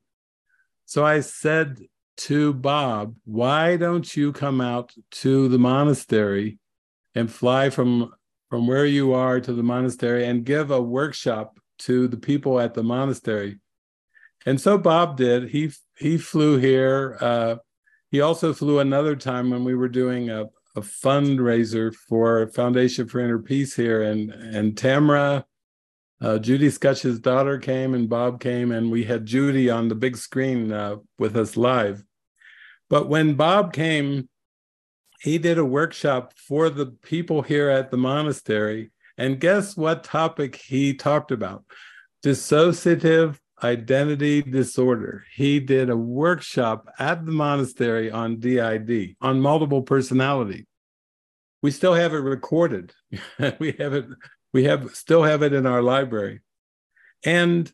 [0.85, 1.79] So I said
[2.27, 6.59] to Bob, "Why don't you come out to the monastery
[7.15, 8.13] and fly from
[8.49, 12.73] from where you are to the monastery and give a workshop to the people at
[12.73, 13.59] the monastery?"
[14.45, 15.49] And so Bob did.
[15.49, 17.17] He he flew here.
[17.19, 17.55] Uh,
[18.11, 23.19] he also flew another time when we were doing a, a fundraiser for Foundation for
[23.19, 25.43] Inner Peace here, and and Tamra,
[26.21, 30.17] uh, Judy Skutch's daughter came, and Bob came, and we had Judy on the big
[30.17, 32.03] screen uh, with us live.
[32.89, 34.29] But when Bob came,
[35.21, 40.55] he did a workshop for the people here at the monastery, and guess what topic
[40.55, 41.65] he talked about?
[42.23, 45.25] Dissociative identity disorder.
[45.35, 50.65] He did a workshop at the monastery on DID, on multiple personality.
[51.61, 52.93] We still have it recorded.
[53.59, 54.05] we have it,
[54.53, 56.39] we have still have it in our library.
[57.25, 57.71] And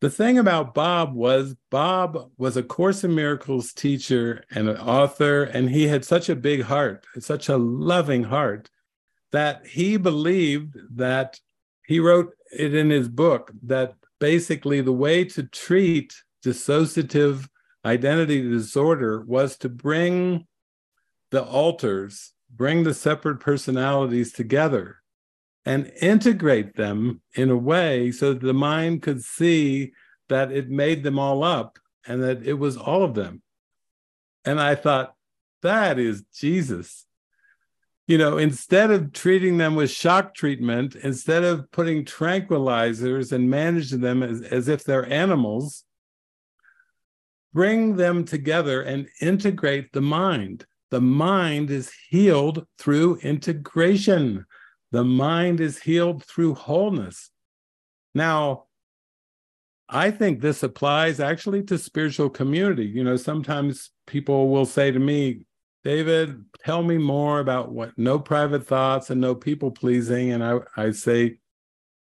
[0.00, 5.42] the thing about Bob was Bob was a Course in Miracles teacher and an author,
[5.42, 8.70] and he had such a big heart, such a loving heart,
[9.32, 11.40] that he believed that
[11.86, 17.48] he wrote it in his book that basically the way to treat dissociative
[17.84, 20.46] identity disorder was to bring
[21.30, 24.97] the alters, bring the separate personalities together
[25.68, 29.92] and integrate them in a way so that the mind could see
[30.28, 33.42] that it made them all up and that it was all of them.
[34.44, 35.14] And I thought,
[35.62, 37.06] that is Jesus
[38.08, 44.00] you know, instead of treating them with shock treatment, instead of putting tranquilizers and managing
[44.00, 45.84] them as, as if they're animals,
[47.52, 50.64] bring them together and integrate the mind.
[50.90, 54.46] The mind is healed through integration.
[54.90, 57.30] The mind is healed through wholeness.
[58.14, 58.64] Now,
[59.88, 62.86] I think this applies actually to spiritual community.
[62.86, 65.46] You know, sometimes people will say to me,
[65.84, 70.32] David, tell me more about what no private thoughts and no people pleasing.
[70.32, 71.38] And I, I say,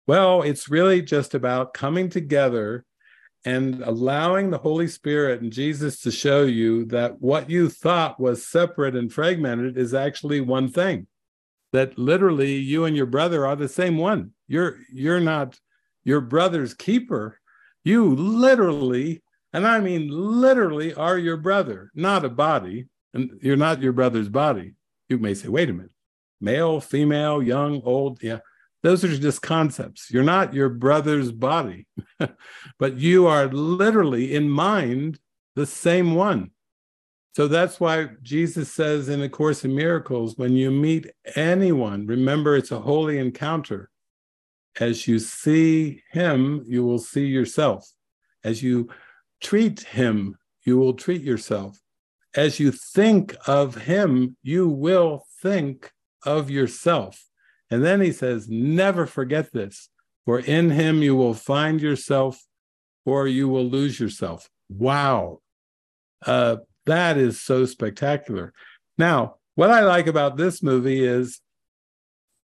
[0.07, 2.85] well, it's really just about coming together
[3.45, 8.47] and allowing the Holy Spirit and Jesus to show you that what you thought was
[8.47, 11.07] separate and fragmented is actually one thing.
[11.73, 14.33] That literally you and your brother are the same one.
[14.47, 15.59] You're you're not
[16.05, 17.39] your brother's keeper.
[17.85, 23.83] You literally, and I mean literally, are your brother, not a body, and you're not
[23.83, 24.75] your brother's body.
[25.09, 25.91] You may say, wait a minute,
[26.41, 28.39] male, female, young, old, yeah.
[28.83, 30.11] Those are just concepts.
[30.11, 31.87] You're not your brother's body,
[32.79, 35.21] but you are literally in mind
[35.55, 36.51] the same one.
[37.33, 42.57] So that's why Jesus says in A Course in Miracles when you meet anyone, remember
[42.57, 43.91] it's a holy encounter.
[44.81, 47.91] As you see him, you will see yourself.
[48.45, 48.89] As you
[49.41, 51.79] treat him, you will treat yourself
[52.35, 55.93] as you think of him, you will think
[56.25, 57.27] of yourself.
[57.71, 59.89] And then he says, Never forget this,
[60.25, 62.43] for in him you will find yourself
[63.05, 64.49] or you will lose yourself.
[64.69, 65.41] Wow.
[66.25, 68.53] Uh, that is so spectacular.
[68.99, 71.41] Now, what I like about this movie is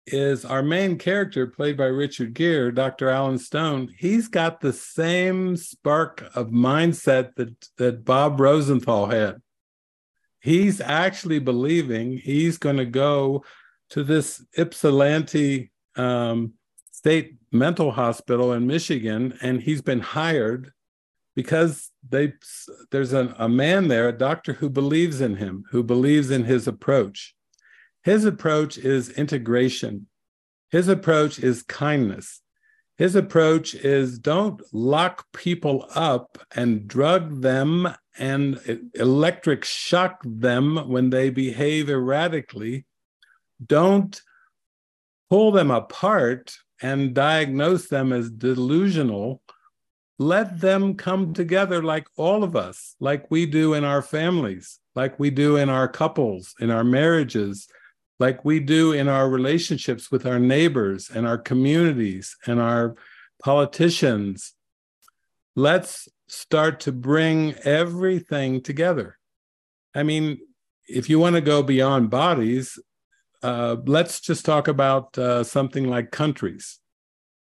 [0.07, 3.09] is our main character played by Richard Gere, Dr.
[3.09, 3.91] Alan Stone.
[3.97, 9.41] He's got the same spark of mindset that that Bob Rosenthal had
[10.45, 13.43] he's actually believing he's going to go
[13.89, 16.53] to this Ypsilanti um,
[16.91, 20.71] state mental hospital in Michigan, and he's been hired
[21.35, 22.33] because they
[22.91, 26.67] there's a, a man there, a doctor who believes in him, who believes in his
[26.67, 27.35] approach.
[28.03, 30.07] His approach is integration.
[30.71, 32.41] His approach is kindness.
[32.97, 41.09] His approach is don't lock people up and drug them and electric shock them when
[41.09, 42.85] they behave erratically.
[43.65, 44.21] Don't
[45.29, 49.41] pull them apart and diagnose them as delusional.
[50.17, 55.19] Let them come together like all of us, like we do in our families, like
[55.19, 57.67] we do in our couples, in our marriages,
[58.17, 62.95] like we do in our relationships with our neighbors and our communities and our
[63.43, 64.53] politicians.
[65.55, 69.17] Let's start to bring everything together.
[69.93, 70.39] I mean,
[70.87, 72.79] if you want to go beyond bodies,
[73.43, 76.79] uh, let's just talk about uh, something like countries.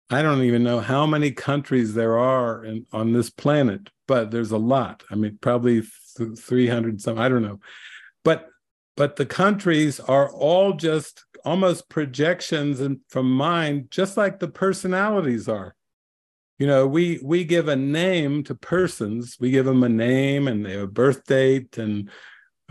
[0.09, 4.51] I don't even know how many countries there are in, on this planet, but there's
[4.51, 5.03] a lot.
[5.11, 5.83] I mean, probably
[6.17, 7.59] th- 300 some, I don't know.
[8.23, 8.47] But
[8.95, 15.47] but the countries are all just almost projections and from mind, just like the personalities
[15.47, 15.75] are.
[16.57, 19.37] You know, we we give a name to persons.
[19.39, 22.09] We give them a name and they have a birth date and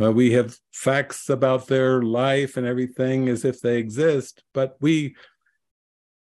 [0.00, 4.42] uh, we have facts about their life and everything as if they exist.
[4.52, 5.16] But we,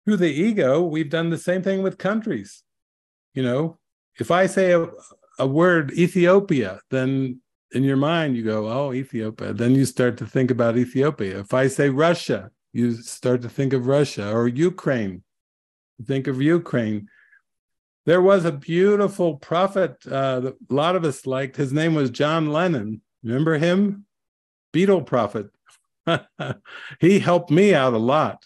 [0.08, 2.64] through the ego, we've done the same thing with countries.
[3.34, 3.78] You know,
[4.18, 4.88] if I say a,
[5.38, 7.41] a word Ethiopia, then
[7.74, 9.51] in your mind you go, oh, Ethiopia.
[9.51, 11.39] Then you start to think about Ethiopia.
[11.39, 15.24] If I say Russia, you start to think of Russia or Ukraine.
[16.05, 17.10] Think of Ukraine.
[18.05, 21.58] There was a beautiful prophet uh, that a lot of us liked.
[21.58, 24.05] His name was John Lennon Remember him?
[24.74, 25.47] Beatle prophet.
[27.01, 28.45] he helped me out a lot.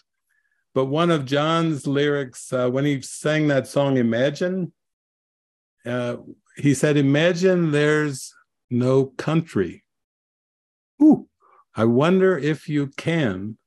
[0.74, 4.72] But one of John's lyrics, uh, when he sang that song, Imagine,
[5.84, 6.16] uh,
[6.56, 8.32] he said, Imagine there's
[8.70, 9.84] no country.
[11.02, 11.28] Ooh,
[11.74, 13.58] I wonder if you can.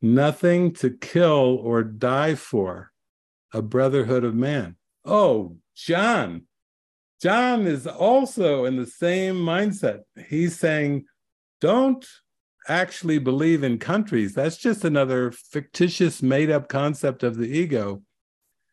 [0.00, 2.92] Nothing to kill or die for,
[3.52, 4.76] a brotherhood of man.
[5.04, 6.46] Oh, John,
[7.22, 10.00] John is also in the same mindset.
[10.28, 11.06] He's saying,
[11.60, 12.06] don't
[12.68, 14.34] actually believe in countries.
[14.34, 18.02] That's just another fictitious, made up concept of the ego.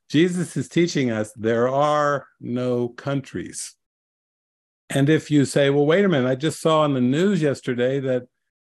[0.10, 3.76] Jesus is teaching us there are no countries.
[4.90, 8.00] And if you say, well, wait a minute, I just saw on the news yesterday
[8.02, 8.24] that,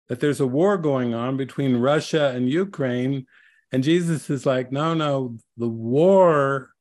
[0.08, 3.28] that there's a war going on between Russia and Ukraine.
[3.72, 6.72] And Jesus is like, no, no, the war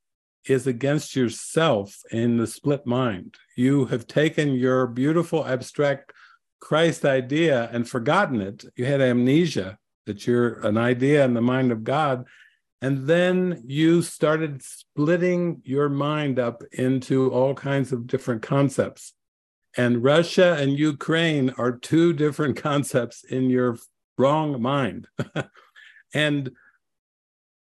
[0.47, 3.35] is against yourself in the split mind.
[3.57, 6.13] You have taken your beautiful abstract
[6.67, 8.65] Christ idea and forgotten it.
[8.75, 12.25] You had amnesia that you're an idea in the mind of God.
[12.83, 19.13] And then you started splitting your mind up into all kinds of different concepts.
[19.77, 23.79] And Russia and Ukraine are two different concepts in your
[24.19, 25.07] wrong mind.
[26.15, 26.51] and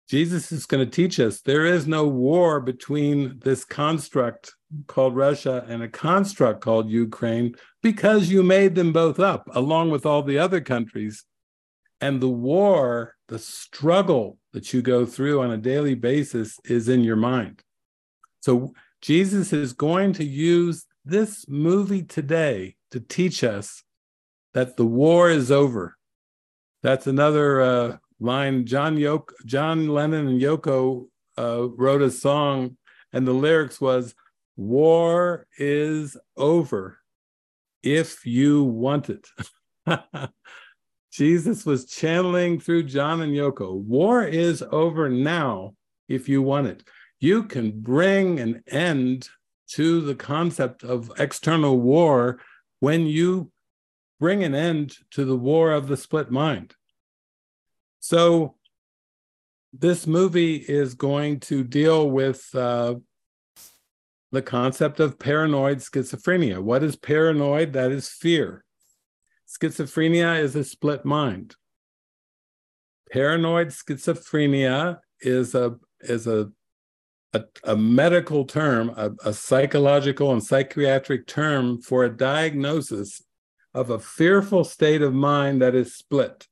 [0.08, 5.64] Jesus is going to teach us there is no war between this construct called Russia
[5.68, 10.38] and a construct called Ukraine because you made them both up along with all the
[10.38, 11.24] other countries.
[12.00, 17.04] And the war, the struggle that you go through on a daily basis is in
[17.04, 17.62] your mind.
[18.40, 23.82] So Jesus is going to use this movie today to teach us
[24.54, 25.96] that the war is over.
[26.82, 31.06] That's another uh, line John Yoko, John Lennon and Yoko
[31.38, 32.76] uh, wrote a song,
[33.12, 34.14] and the lyrics was
[34.56, 36.98] "War is over
[37.82, 39.28] if you want it."
[41.12, 43.74] Jesus was channeling through John and Yoko.
[43.74, 45.74] War is over now
[46.08, 46.84] if you want it.
[47.20, 49.28] You can bring an end
[49.68, 52.38] to the concept of external war
[52.80, 53.50] when you
[54.20, 56.74] bring an end to the war of the split mind.
[58.00, 58.56] So,
[59.72, 62.96] this movie is going to deal with uh,
[64.32, 66.60] the concept of paranoid schizophrenia.
[66.60, 67.72] What is paranoid?
[67.72, 68.64] That is fear.
[69.48, 71.54] Schizophrenia is a split mind.
[73.12, 76.50] Paranoid schizophrenia is a is a
[77.32, 83.22] a, a medical term, a, a psychological and psychiatric term for a diagnosis
[83.74, 86.48] of a fearful state of mind that is split.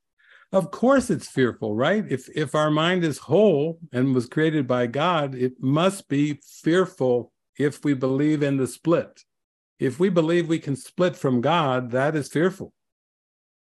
[0.51, 2.05] Of course it's fearful, right?
[2.09, 7.33] If if our mind is whole and was created by God, it must be fearful
[7.57, 9.21] if we believe in the split.
[9.79, 12.73] If we believe we can split from God, that is fearful.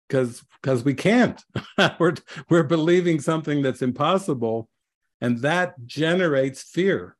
[0.07, 1.41] Because because we can't.
[1.99, 2.15] we're
[2.49, 4.69] we're believing something that's impossible
[5.21, 7.17] and that generates fear.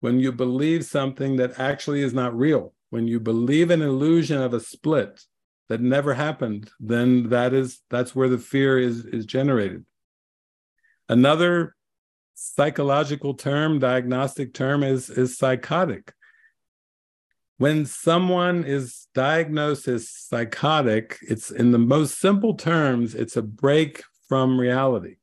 [0.00, 4.54] When you believe something that actually is not real, when you believe an illusion of
[4.54, 5.20] a split,
[5.68, 9.84] that never happened, then that is that's where the fear is is generated.
[11.08, 11.74] Another
[12.38, 16.12] psychological term, diagnostic term is is psychotic.
[17.56, 24.04] When someone is diagnosed as psychotic, it's in the most simple terms, it's a break
[24.28, 25.16] from reality.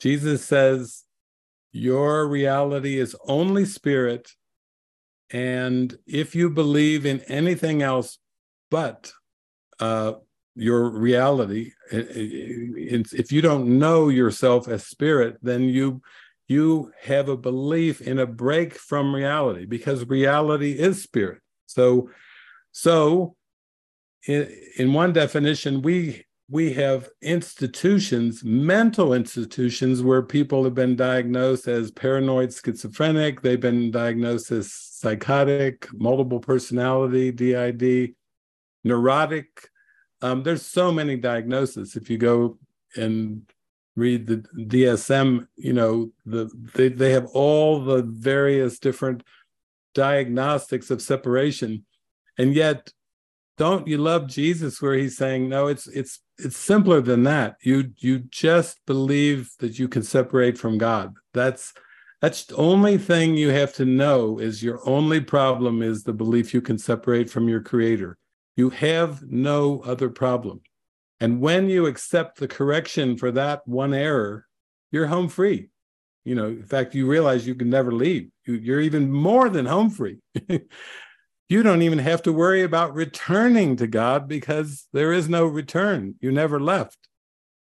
[0.00, 1.04] Jesus says,
[1.70, 4.32] Your reality is only spirit.
[5.30, 8.18] And if you believe in anything else
[8.70, 9.12] but
[9.78, 10.14] uh,
[10.58, 11.72] your reality.
[11.90, 16.02] If you don't know yourself as spirit, then you
[16.48, 21.42] you have a belief in a break from reality because reality is spirit.
[21.66, 22.08] So,
[22.72, 23.36] so
[24.26, 24.48] in,
[24.78, 31.90] in one definition, we we have institutions, mental institutions, where people have been diagnosed as
[31.90, 38.14] paranoid schizophrenic, they've been diagnosed as psychotic, multiple personality, DID,
[38.82, 39.68] neurotic.
[40.22, 41.96] Um, there's so many diagnoses.
[41.96, 42.58] If you go
[42.96, 43.42] and
[43.96, 49.22] read the DSM, you know, the they, they have all the various different
[49.94, 51.84] diagnostics of separation.
[52.38, 52.92] And yet,
[53.56, 57.56] don't you love Jesus where he's saying, no, it's it's it's simpler than that.
[57.62, 61.14] You you just believe that you can separate from God.
[61.34, 61.74] That's
[62.20, 66.54] that's the only thing you have to know is your only problem is the belief
[66.54, 68.18] you can separate from your creator.
[68.58, 70.62] You have no other problem.
[71.20, 74.46] And when you accept the correction for that one error,
[74.90, 75.68] you're home free.
[76.24, 78.30] You know, in fact, you realize you can never leave.
[78.44, 80.18] You, are even more than home free.
[81.48, 86.16] you don't even have to worry about returning to God because there is no return.
[86.20, 86.98] You never left.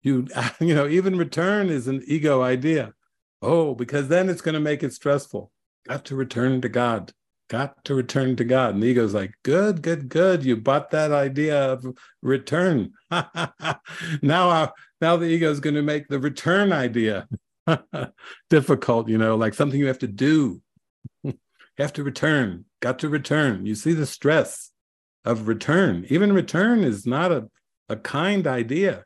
[0.03, 0.28] You,
[0.61, 2.95] you know, even return is an ego idea.
[3.43, 5.53] Oh, because then it's going to make it stressful.
[5.87, 7.12] Got to return to God
[7.51, 8.75] got to return to God.
[8.75, 10.45] And the ego's like, good, good, good.
[10.45, 11.85] You bought that idea of
[12.23, 12.93] return.
[13.11, 14.69] now, uh,
[15.01, 17.29] now the ego is going to make the return idea
[18.51, 20.63] difficult, you know, like something you have to do.
[21.25, 21.35] you
[21.77, 23.67] have to return, got to return.
[23.67, 24.71] You see the stress
[25.25, 26.07] of return.
[26.09, 27.49] Even return is not a,
[27.89, 29.05] a kind idea.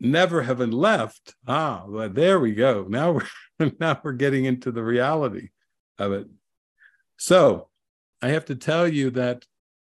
[0.00, 1.34] Never having left.
[1.48, 2.86] Ah, well, there we go.
[2.88, 3.10] Now
[3.58, 5.48] we're now we're getting into the reality
[5.98, 6.28] of it.
[7.18, 7.68] So
[8.22, 9.44] I have to tell you that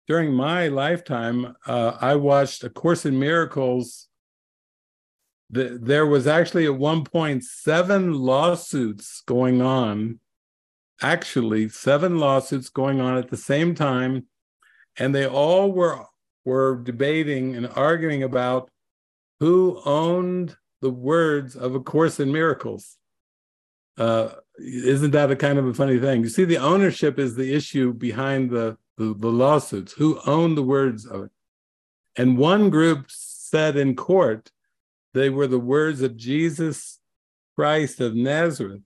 [0.06, 4.08] during my lifetime, uh, I watched A Course in Miracles.
[5.50, 10.20] The, there was actually at one point seven lawsuits going on,
[11.00, 14.26] actually, seven lawsuits going on at the same time.
[14.98, 16.04] And they all were,
[16.44, 18.70] were debating and arguing about
[19.40, 22.96] who owned the words of A Course in Miracles.
[23.96, 26.22] Uh, isn't that a kind of a funny thing?
[26.22, 29.92] You see, the ownership is the issue behind the, the, the lawsuits.
[29.92, 31.30] Who owned the words of it?
[32.16, 34.50] And one group said in court
[35.12, 37.00] they were the words of Jesus
[37.56, 38.82] Christ of Nazareth.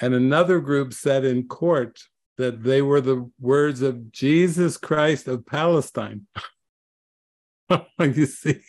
[0.00, 2.00] And another group said in court
[2.36, 6.26] that they were the words of Jesus Christ of Palestine.
[8.00, 8.60] you see,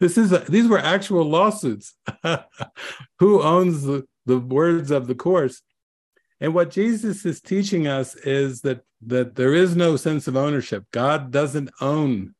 [0.00, 1.94] this is a, these were actual lawsuits.
[3.18, 5.62] Who owns the, the words of the course?
[6.40, 10.84] And what Jesus is teaching us is that that there is no sense of ownership.
[10.92, 12.34] God doesn't own.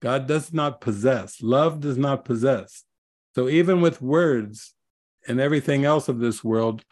[0.00, 1.42] God does not possess.
[1.42, 2.84] Love does not possess.
[3.34, 4.74] So even with words
[5.26, 6.84] and everything else of this world,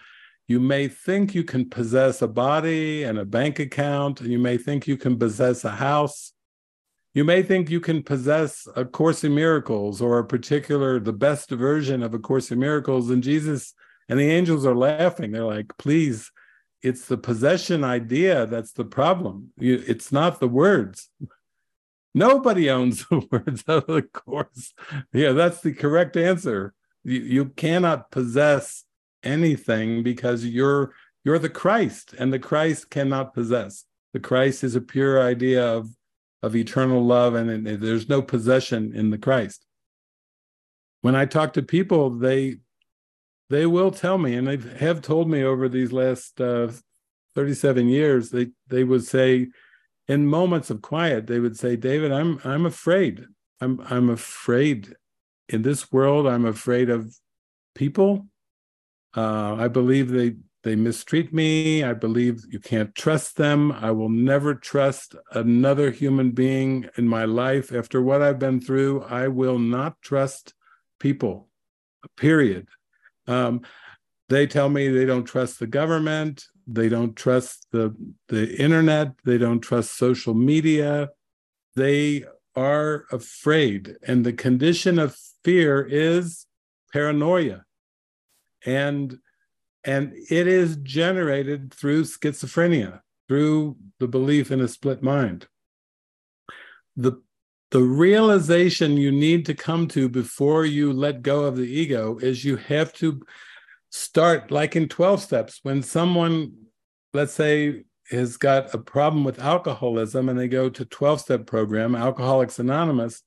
[0.46, 4.58] you may think you can possess a body and a bank account, and you may
[4.58, 6.32] think you can possess a house.
[7.14, 11.50] You may think you can possess a Course in Miracles or a particular, the best
[11.50, 13.08] version of a Course in Miracles.
[13.08, 13.72] And Jesus
[14.08, 15.30] and the angels are laughing.
[15.30, 16.30] They're like, please,
[16.84, 19.52] it's the possession idea that's the problem.
[19.58, 21.08] It's not the words.
[22.14, 24.74] Nobody owns the words of the course.
[25.12, 26.74] Yeah, that's the correct answer.
[27.02, 28.84] You, you cannot possess
[29.22, 30.92] anything because you're
[31.24, 33.86] you're the Christ, and the Christ cannot possess.
[34.12, 35.88] The Christ is a pure idea of
[36.42, 39.64] of eternal love, and, and there's no possession in the Christ.
[41.00, 42.58] When I talk to people, they
[43.54, 46.68] they will tell me, and they have told me over these last uh,
[47.34, 49.48] 37 years, they they would say,
[50.08, 53.24] in moments of quiet, they would say, David, I'm I'm afraid.
[53.60, 54.96] I'm I'm afraid.
[55.48, 57.14] In this world, I'm afraid of
[57.74, 58.26] people.
[59.16, 60.34] Uh, I believe they
[60.64, 61.84] they mistreat me.
[61.84, 63.70] I believe you can't trust them.
[63.70, 67.72] I will never trust another human being in my life.
[67.72, 70.54] After what I've been through, I will not trust
[70.98, 71.48] people,
[72.16, 72.66] period.
[73.26, 73.62] Um,
[74.28, 77.94] they tell me they don't trust the government, they don't trust the
[78.28, 81.10] the internet, they don't trust social media.
[81.76, 82.24] They
[82.56, 86.46] are afraid, and the condition of fear is
[86.92, 87.64] paranoia,
[88.64, 89.18] and
[89.84, 95.46] and it is generated through schizophrenia, through the belief in a split mind.
[96.96, 97.20] The
[97.74, 102.44] the realization you need to come to before you let go of the ego is
[102.44, 103.20] you have to
[103.90, 106.52] start like in 12 steps when someone
[107.12, 111.96] let's say has got a problem with alcoholism and they go to 12 step program
[111.96, 113.24] alcoholics anonymous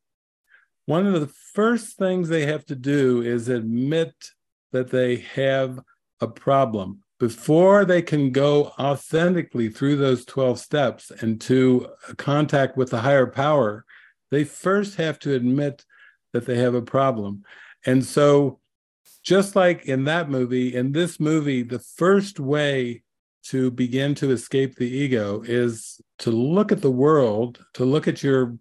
[0.85, 4.13] one of the first things they have to do is admit
[4.71, 5.79] that they have
[6.21, 12.89] a problem, before they can go authentically through those 12 steps and to contact with
[12.89, 13.85] the higher power,
[14.31, 15.85] they first have to admit
[16.33, 17.43] that they have a problem.
[17.85, 18.59] And so,
[19.23, 23.03] just like in that movie, in this movie, the first way
[23.45, 28.23] to begin to escape the ego is to look at the world, to look at
[28.23, 28.57] your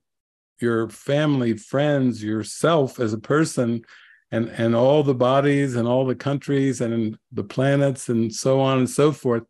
[0.60, 3.82] your family, friends, yourself as a person,
[4.30, 8.78] and and all the bodies and all the countries and the planets and so on
[8.78, 9.44] and so forth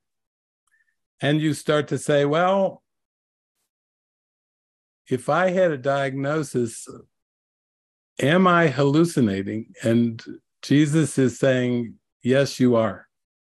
[1.21, 2.83] and you start to say well
[5.11, 6.89] if i had a diagnosis
[8.21, 10.25] am i hallucinating and
[10.63, 13.07] jesus is saying yes you are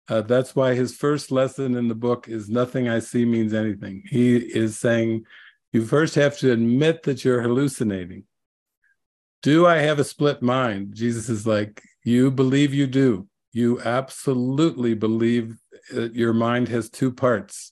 [0.10, 4.04] uh, that's why his first lesson in the book is nothing i see means anything
[4.10, 5.24] he is saying
[5.74, 8.24] you first have to admit that you're hallucinating
[9.44, 10.94] do I have a split mind?
[10.94, 13.28] Jesus is like, You believe you do.
[13.54, 15.58] You absolutely believe
[15.92, 17.72] that your mind has two parts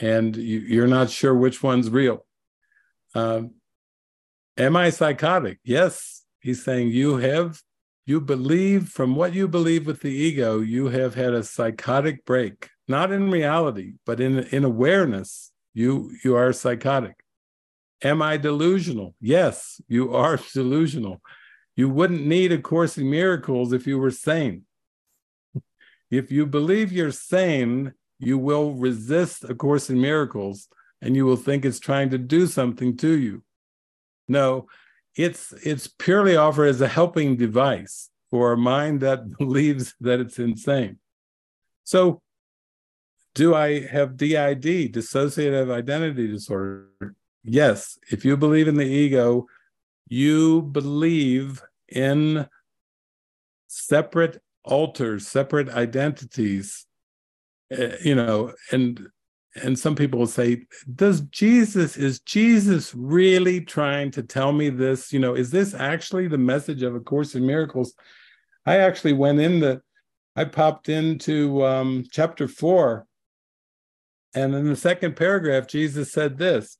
[0.00, 2.26] and you, are not sure which one's real.
[3.18, 3.54] Um,
[4.56, 5.58] am I psychotic?
[5.64, 6.24] Yes.
[6.40, 7.60] He's saying, You have,
[8.06, 12.70] you believe from what you believe with the ego, you have had a psychotic break,
[12.86, 15.52] not in reality, but in, in awareness.
[15.74, 17.16] You, you are psychotic.
[18.02, 19.14] Am I delusional?
[19.20, 21.20] Yes, you are delusional.
[21.76, 24.64] You wouldn't need A Course in Miracles if you were sane.
[26.10, 30.68] If you believe you're sane, you will resist A Course in Miracles
[31.00, 33.42] and you will think it's trying to do something to you.
[34.26, 34.66] No,
[35.16, 40.38] it's it's purely offered as a helping device for a mind that believes that it's
[40.38, 40.98] insane.
[41.84, 42.22] So
[43.34, 47.14] do I have DID, dissociative identity disorder?
[47.44, 49.46] yes, if you believe in the ego,
[50.08, 52.46] you believe in
[53.68, 56.84] separate alters, separate identities.
[57.70, 59.08] Uh, you know, and
[59.54, 65.12] and some people will say, does Jesus is Jesus really trying to tell me this?
[65.12, 67.94] You know, is this actually the message of A Course in Miracles?
[68.66, 69.80] I actually went in the,
[70.36, 73.06] I popped into um, chapter four,
[74.34, 76.78] and in the second paragraph, Jesus said this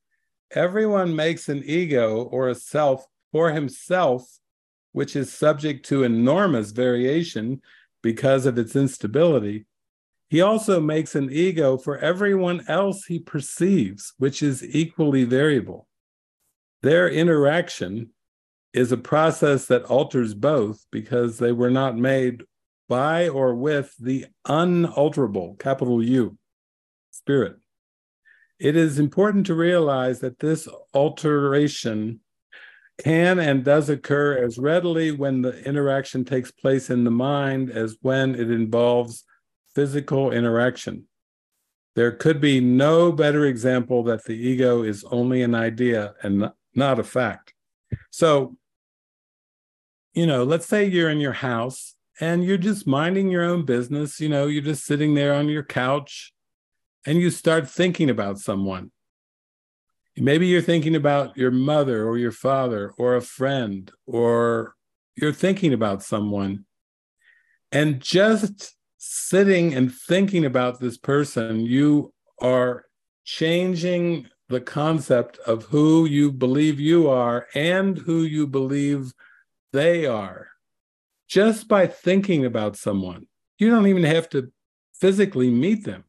[0.52, 4.38] everyone makes an ego or a self for himself,
[4.92, 7.60] which is subject to enormous variation
[8.02, 9.66] because of its instability.
[10.28, 15.88] He also makes an ego for everyone else he perceives, which is equally variable.
[16.82, 18.10] Their interaction
[18.74, 22.42] is a process that alters both because they were not made
[22.88, 26.36] by or with the unalterable, capital U,
[27.10, 27.56] spirit.
[28.58, 32.20] It is important to realize that this alteration
[33.02, 37.96] can and does occur as readily when the interaction takes place in the mind as
[38.02, 39.24] when it involves
[39.78, 41.04] physical interaction.
[41.94, 46.98] There could be no better example that the ego is only an idea and not
[46.98, 47.54] a fact.
[48.10, 48.56] So,
[50.14, 54.18] you know, let's say you're in your house and you're just minding your own business.
[54.18, 56.32] You know, you're just sitting there on your couch
[57.06, 58.90] and you start thinking about someone.
[60.16, 64.74] Maybe you're thinking about your mother or your father or a friend, or
[65.14, 66.64] you're thinking about someone.
[67.70, 72.84] And just sitting and thinking about this person, you are
[73.24, 79.12] changing the concept of who you believe you are and who you believe
[79.72, 80.48] they are
[81.28, 83.26] just by thinking about someone.
[83.58, 84.50] You don't even have to
[84.94, 86.04] physically meet them.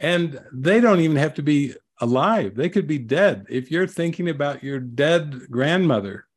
[0.00, 3.46] And they don't even have to be alive, they could be dead.
[3.48, 6.27] If you're thinking about your dead grandmother,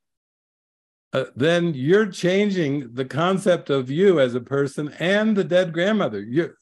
[1.13, 6.21] uh, then you're changing the concept of you as a person and the dead grandmother.
[6.21, 6.53] You,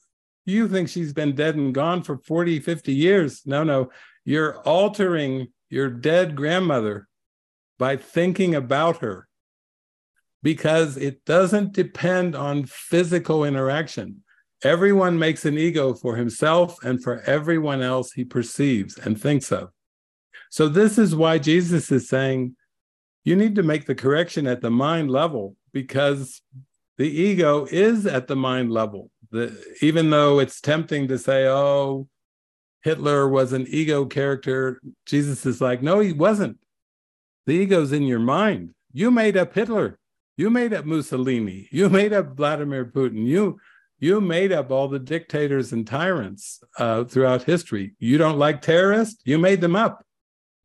[0.45, 3.41] you think she's been dead and gone for 40, 50 years.
[3.45, 3.91] No, no,
[4.25, 7.07] you're altering your dead grandmother
[7.77, 9.27] by thinking about her
[10.41, 14.23] because it doesn't depend on physical interaction.
[14.63, 19.69] Everyone makes an ego for himself and for everyone else he perceives and thinks of.
[20.49, 22.55] So, this is why Jesus is saying
[23.23, 26.41] you need to make the correction at the mind level because
[26.97, 29.11] the ego is at the mind level.
[29.31, 32.07] The, even though it's tempting to say, oh,
[32.81, 36.57] Hitler was an ego character, Jesus is like, no, he wasn't.
[37.45, 38.73] The ego's in your mind.
[38.91, 39.97] You made up Hitler.
[40.37, 41.67] You made up Mussolini.
[41.71, 43.25] You made up Vladimir Putin.
[43.25, 43.59] You
[43.99, 47.95] you made up all the dictators and tyrants uh, throughout history.
[47.99, 49.21] You don't like terrorists?
[49.25, 50.05] You made them up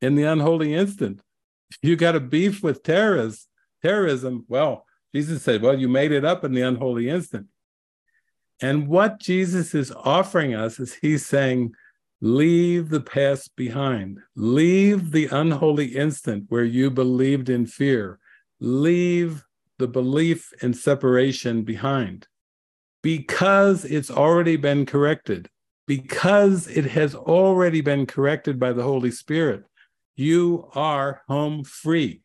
[0.01, 1.21] in the unholy instant.
[1.81, 3.47] You got a beef with terrorists,
[3.81, 4.45] terrorism.
[4.47, 7.47] Well, Jesus said, well, you made it up in the unholy instant.
[8.61, 11.73] And what Jesus is offering us is he's saying,
[12.21, 18.19] leave the past behind, leave the unholy instant where you believed in fear,
[18.59, 19.43] leave
[19.77, 22.27] the belief in separation behind
[23.05, 25.47] because it's already been corrected,
[25.85, 29.63] because it has already been corrected by the Holy Spirit.
[30.15, 32.21] You are home free.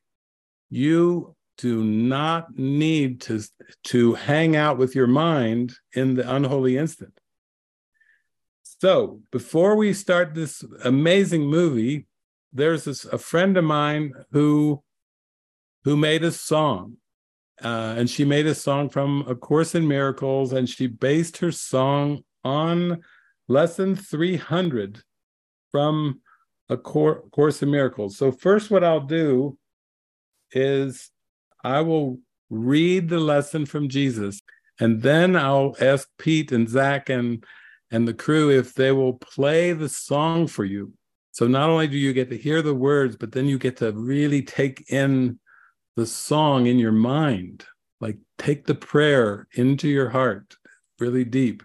[0.68, 3.42] You do not need to,
[3.84, 7.20] to hang out with your mind in the unholy instant.
[8.62, 12.06] So, before we start this amazing movie,
[12.52, 14.82] there's this, a friend of mine who
[15.84, 16.96] who made a song.
[17.62, 21.52] Uh, and she made a song from A Course in Miracles, and she based her
[21.52, 23.02] song on
[23.48, 25.02] lesson 300
[25.70, 26.20] from
[26.70, 28.16] A Course in Miracles.
[28.16, 29.58] So, first, what I'll do
[30.52, 31.10] is
[31.64, 34.40] I will read the lesson from Jesus,
[34.78, 37.44] and then I'll ask Pete and Zach and
[37.90, 40.92] and the crew if they will play the song for you.
[41.32, 43.92] So not only do you get to hear the words, but then you get to
[43.92, 45.40] really take in
[45.96, 47.64] the song in your mind.
[48.00, 50.56] Like take the prayer into your heart
[51.00, 51.64] really deep,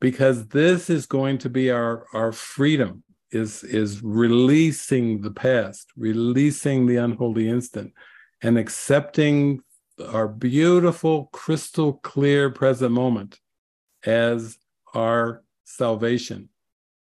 [0.00, 6.86] because this is going to be our our freedom is is releasing the past, releasing
[6.86, 7.92] the unholy instant
[8.42, 9.60] and accepting
[10.08, 13.40] our beautiful, crystal clear present moment
[14.04, 14.58] as
[14.94, 16.48] our salvation.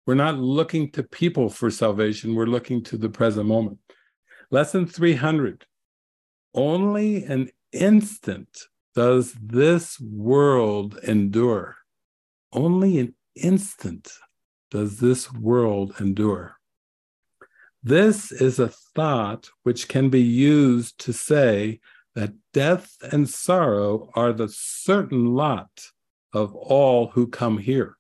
[0.07, 3.79] We're not looking to people for salvation, we're looking to the present moment.
[4.51, 5.65] Lesson 300
[6.55, 8.65] Only an instant
[8.95, 11.77] does this world endure.
[12.53, 14.11] Only an instant
[14.71, 16.57] does this world endure.
[17.83, 21.81] This is a thought which can be used to say
[22.15, 25.87] that death and sorrow are the certain lot
[26.33, 27.97] of all who come here.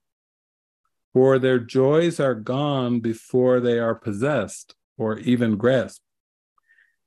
[1.12, 6.04] For their joys are gone before they are possessed or even grasped.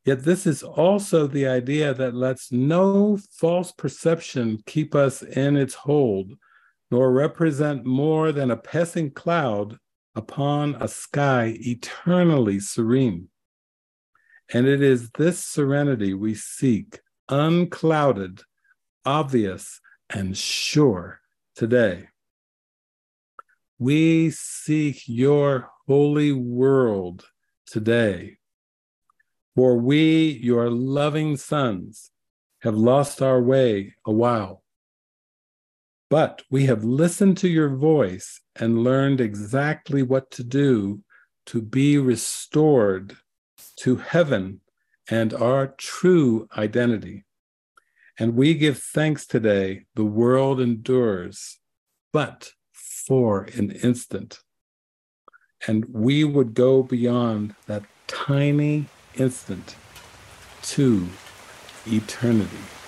[0.06, 5.76] Yet this is also the idea that lets no false perception keep us in its
[5.76, 6.34] hold,
[6.94, 9.80] nor represent more than a passing cloud
[10.14, 13.28] upon a sky eternally serene.
[14.54, 18.42] And it is this serenity we seek, unclouded,
[19.04, 21.20] obvious, and sure
[21.56, 22.10] today.
[23.80, 27.26] We seek your holy world
[27.66, 28.38] today.
[29.56, 32.12] For we, your loving sons,
[32.62, 34.63] have lost our way a while.
[36.14, 41.02] But we have listened to your voice and learned exactly what to do
[41.48, 43.18] to be restored
[43.78, 44.62] to heaven
[45.10, 47.26] and our true identity.
[48.20, 51.58] And we give thanks today, the world endures,
[52.12, 54.38] but for an instant.
[55.66, 58.86] And we would go beyond that tiny
[59.16, 59.76] instant
[60.74, 61.08] to
[61.88, 62.83] eternity.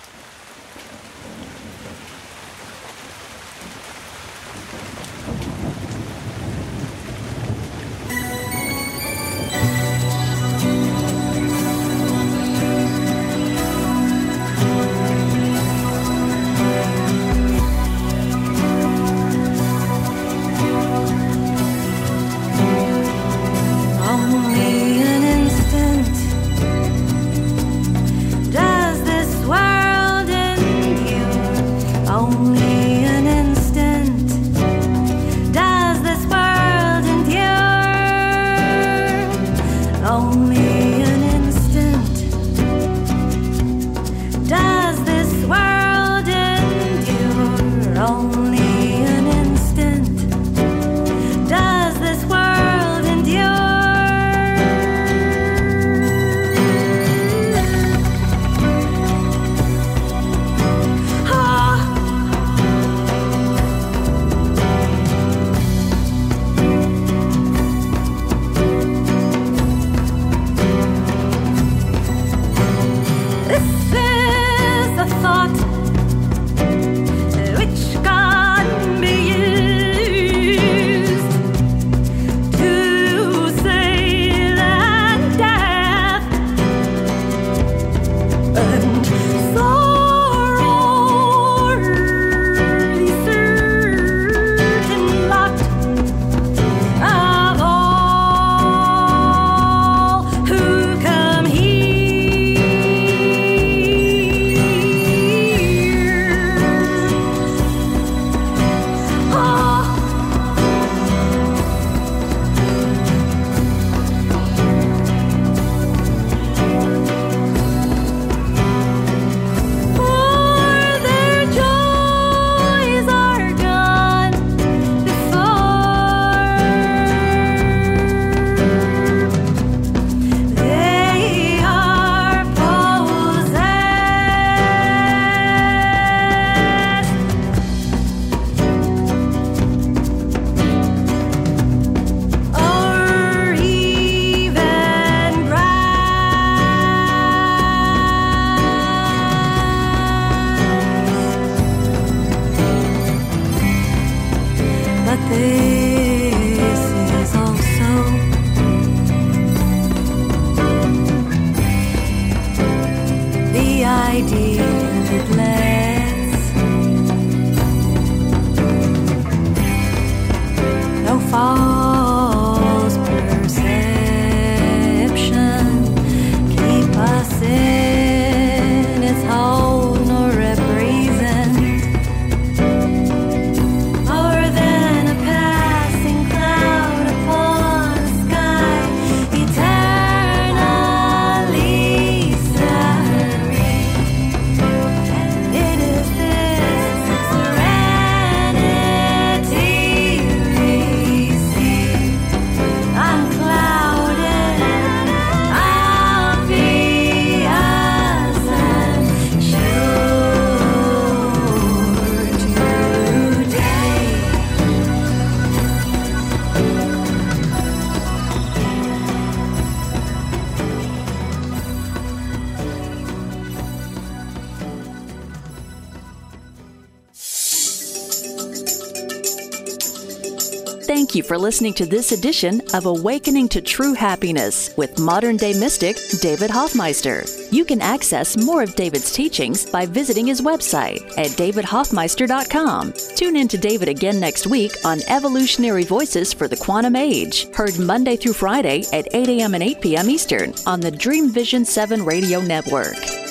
[231.36, 236.50] For listening to this edition of Awakening to True Happiness with modern day mystic David
[236.50, 237.24] Hoffmeister.
[237.50, 242.94] You can access more of David's teachings by visiting his website at davidhoffmeister.com.
[243.16, 247.78] Tune in to David again next week on Evolutionary Voices for the Quantum Age, heard
[247.78, 249.52] Monday through Friday at 8 a.m.
[249.52, 250.08] and 8 p.m.
[250.08, 253.25] Eastern on the Dream Vision 7 radio network.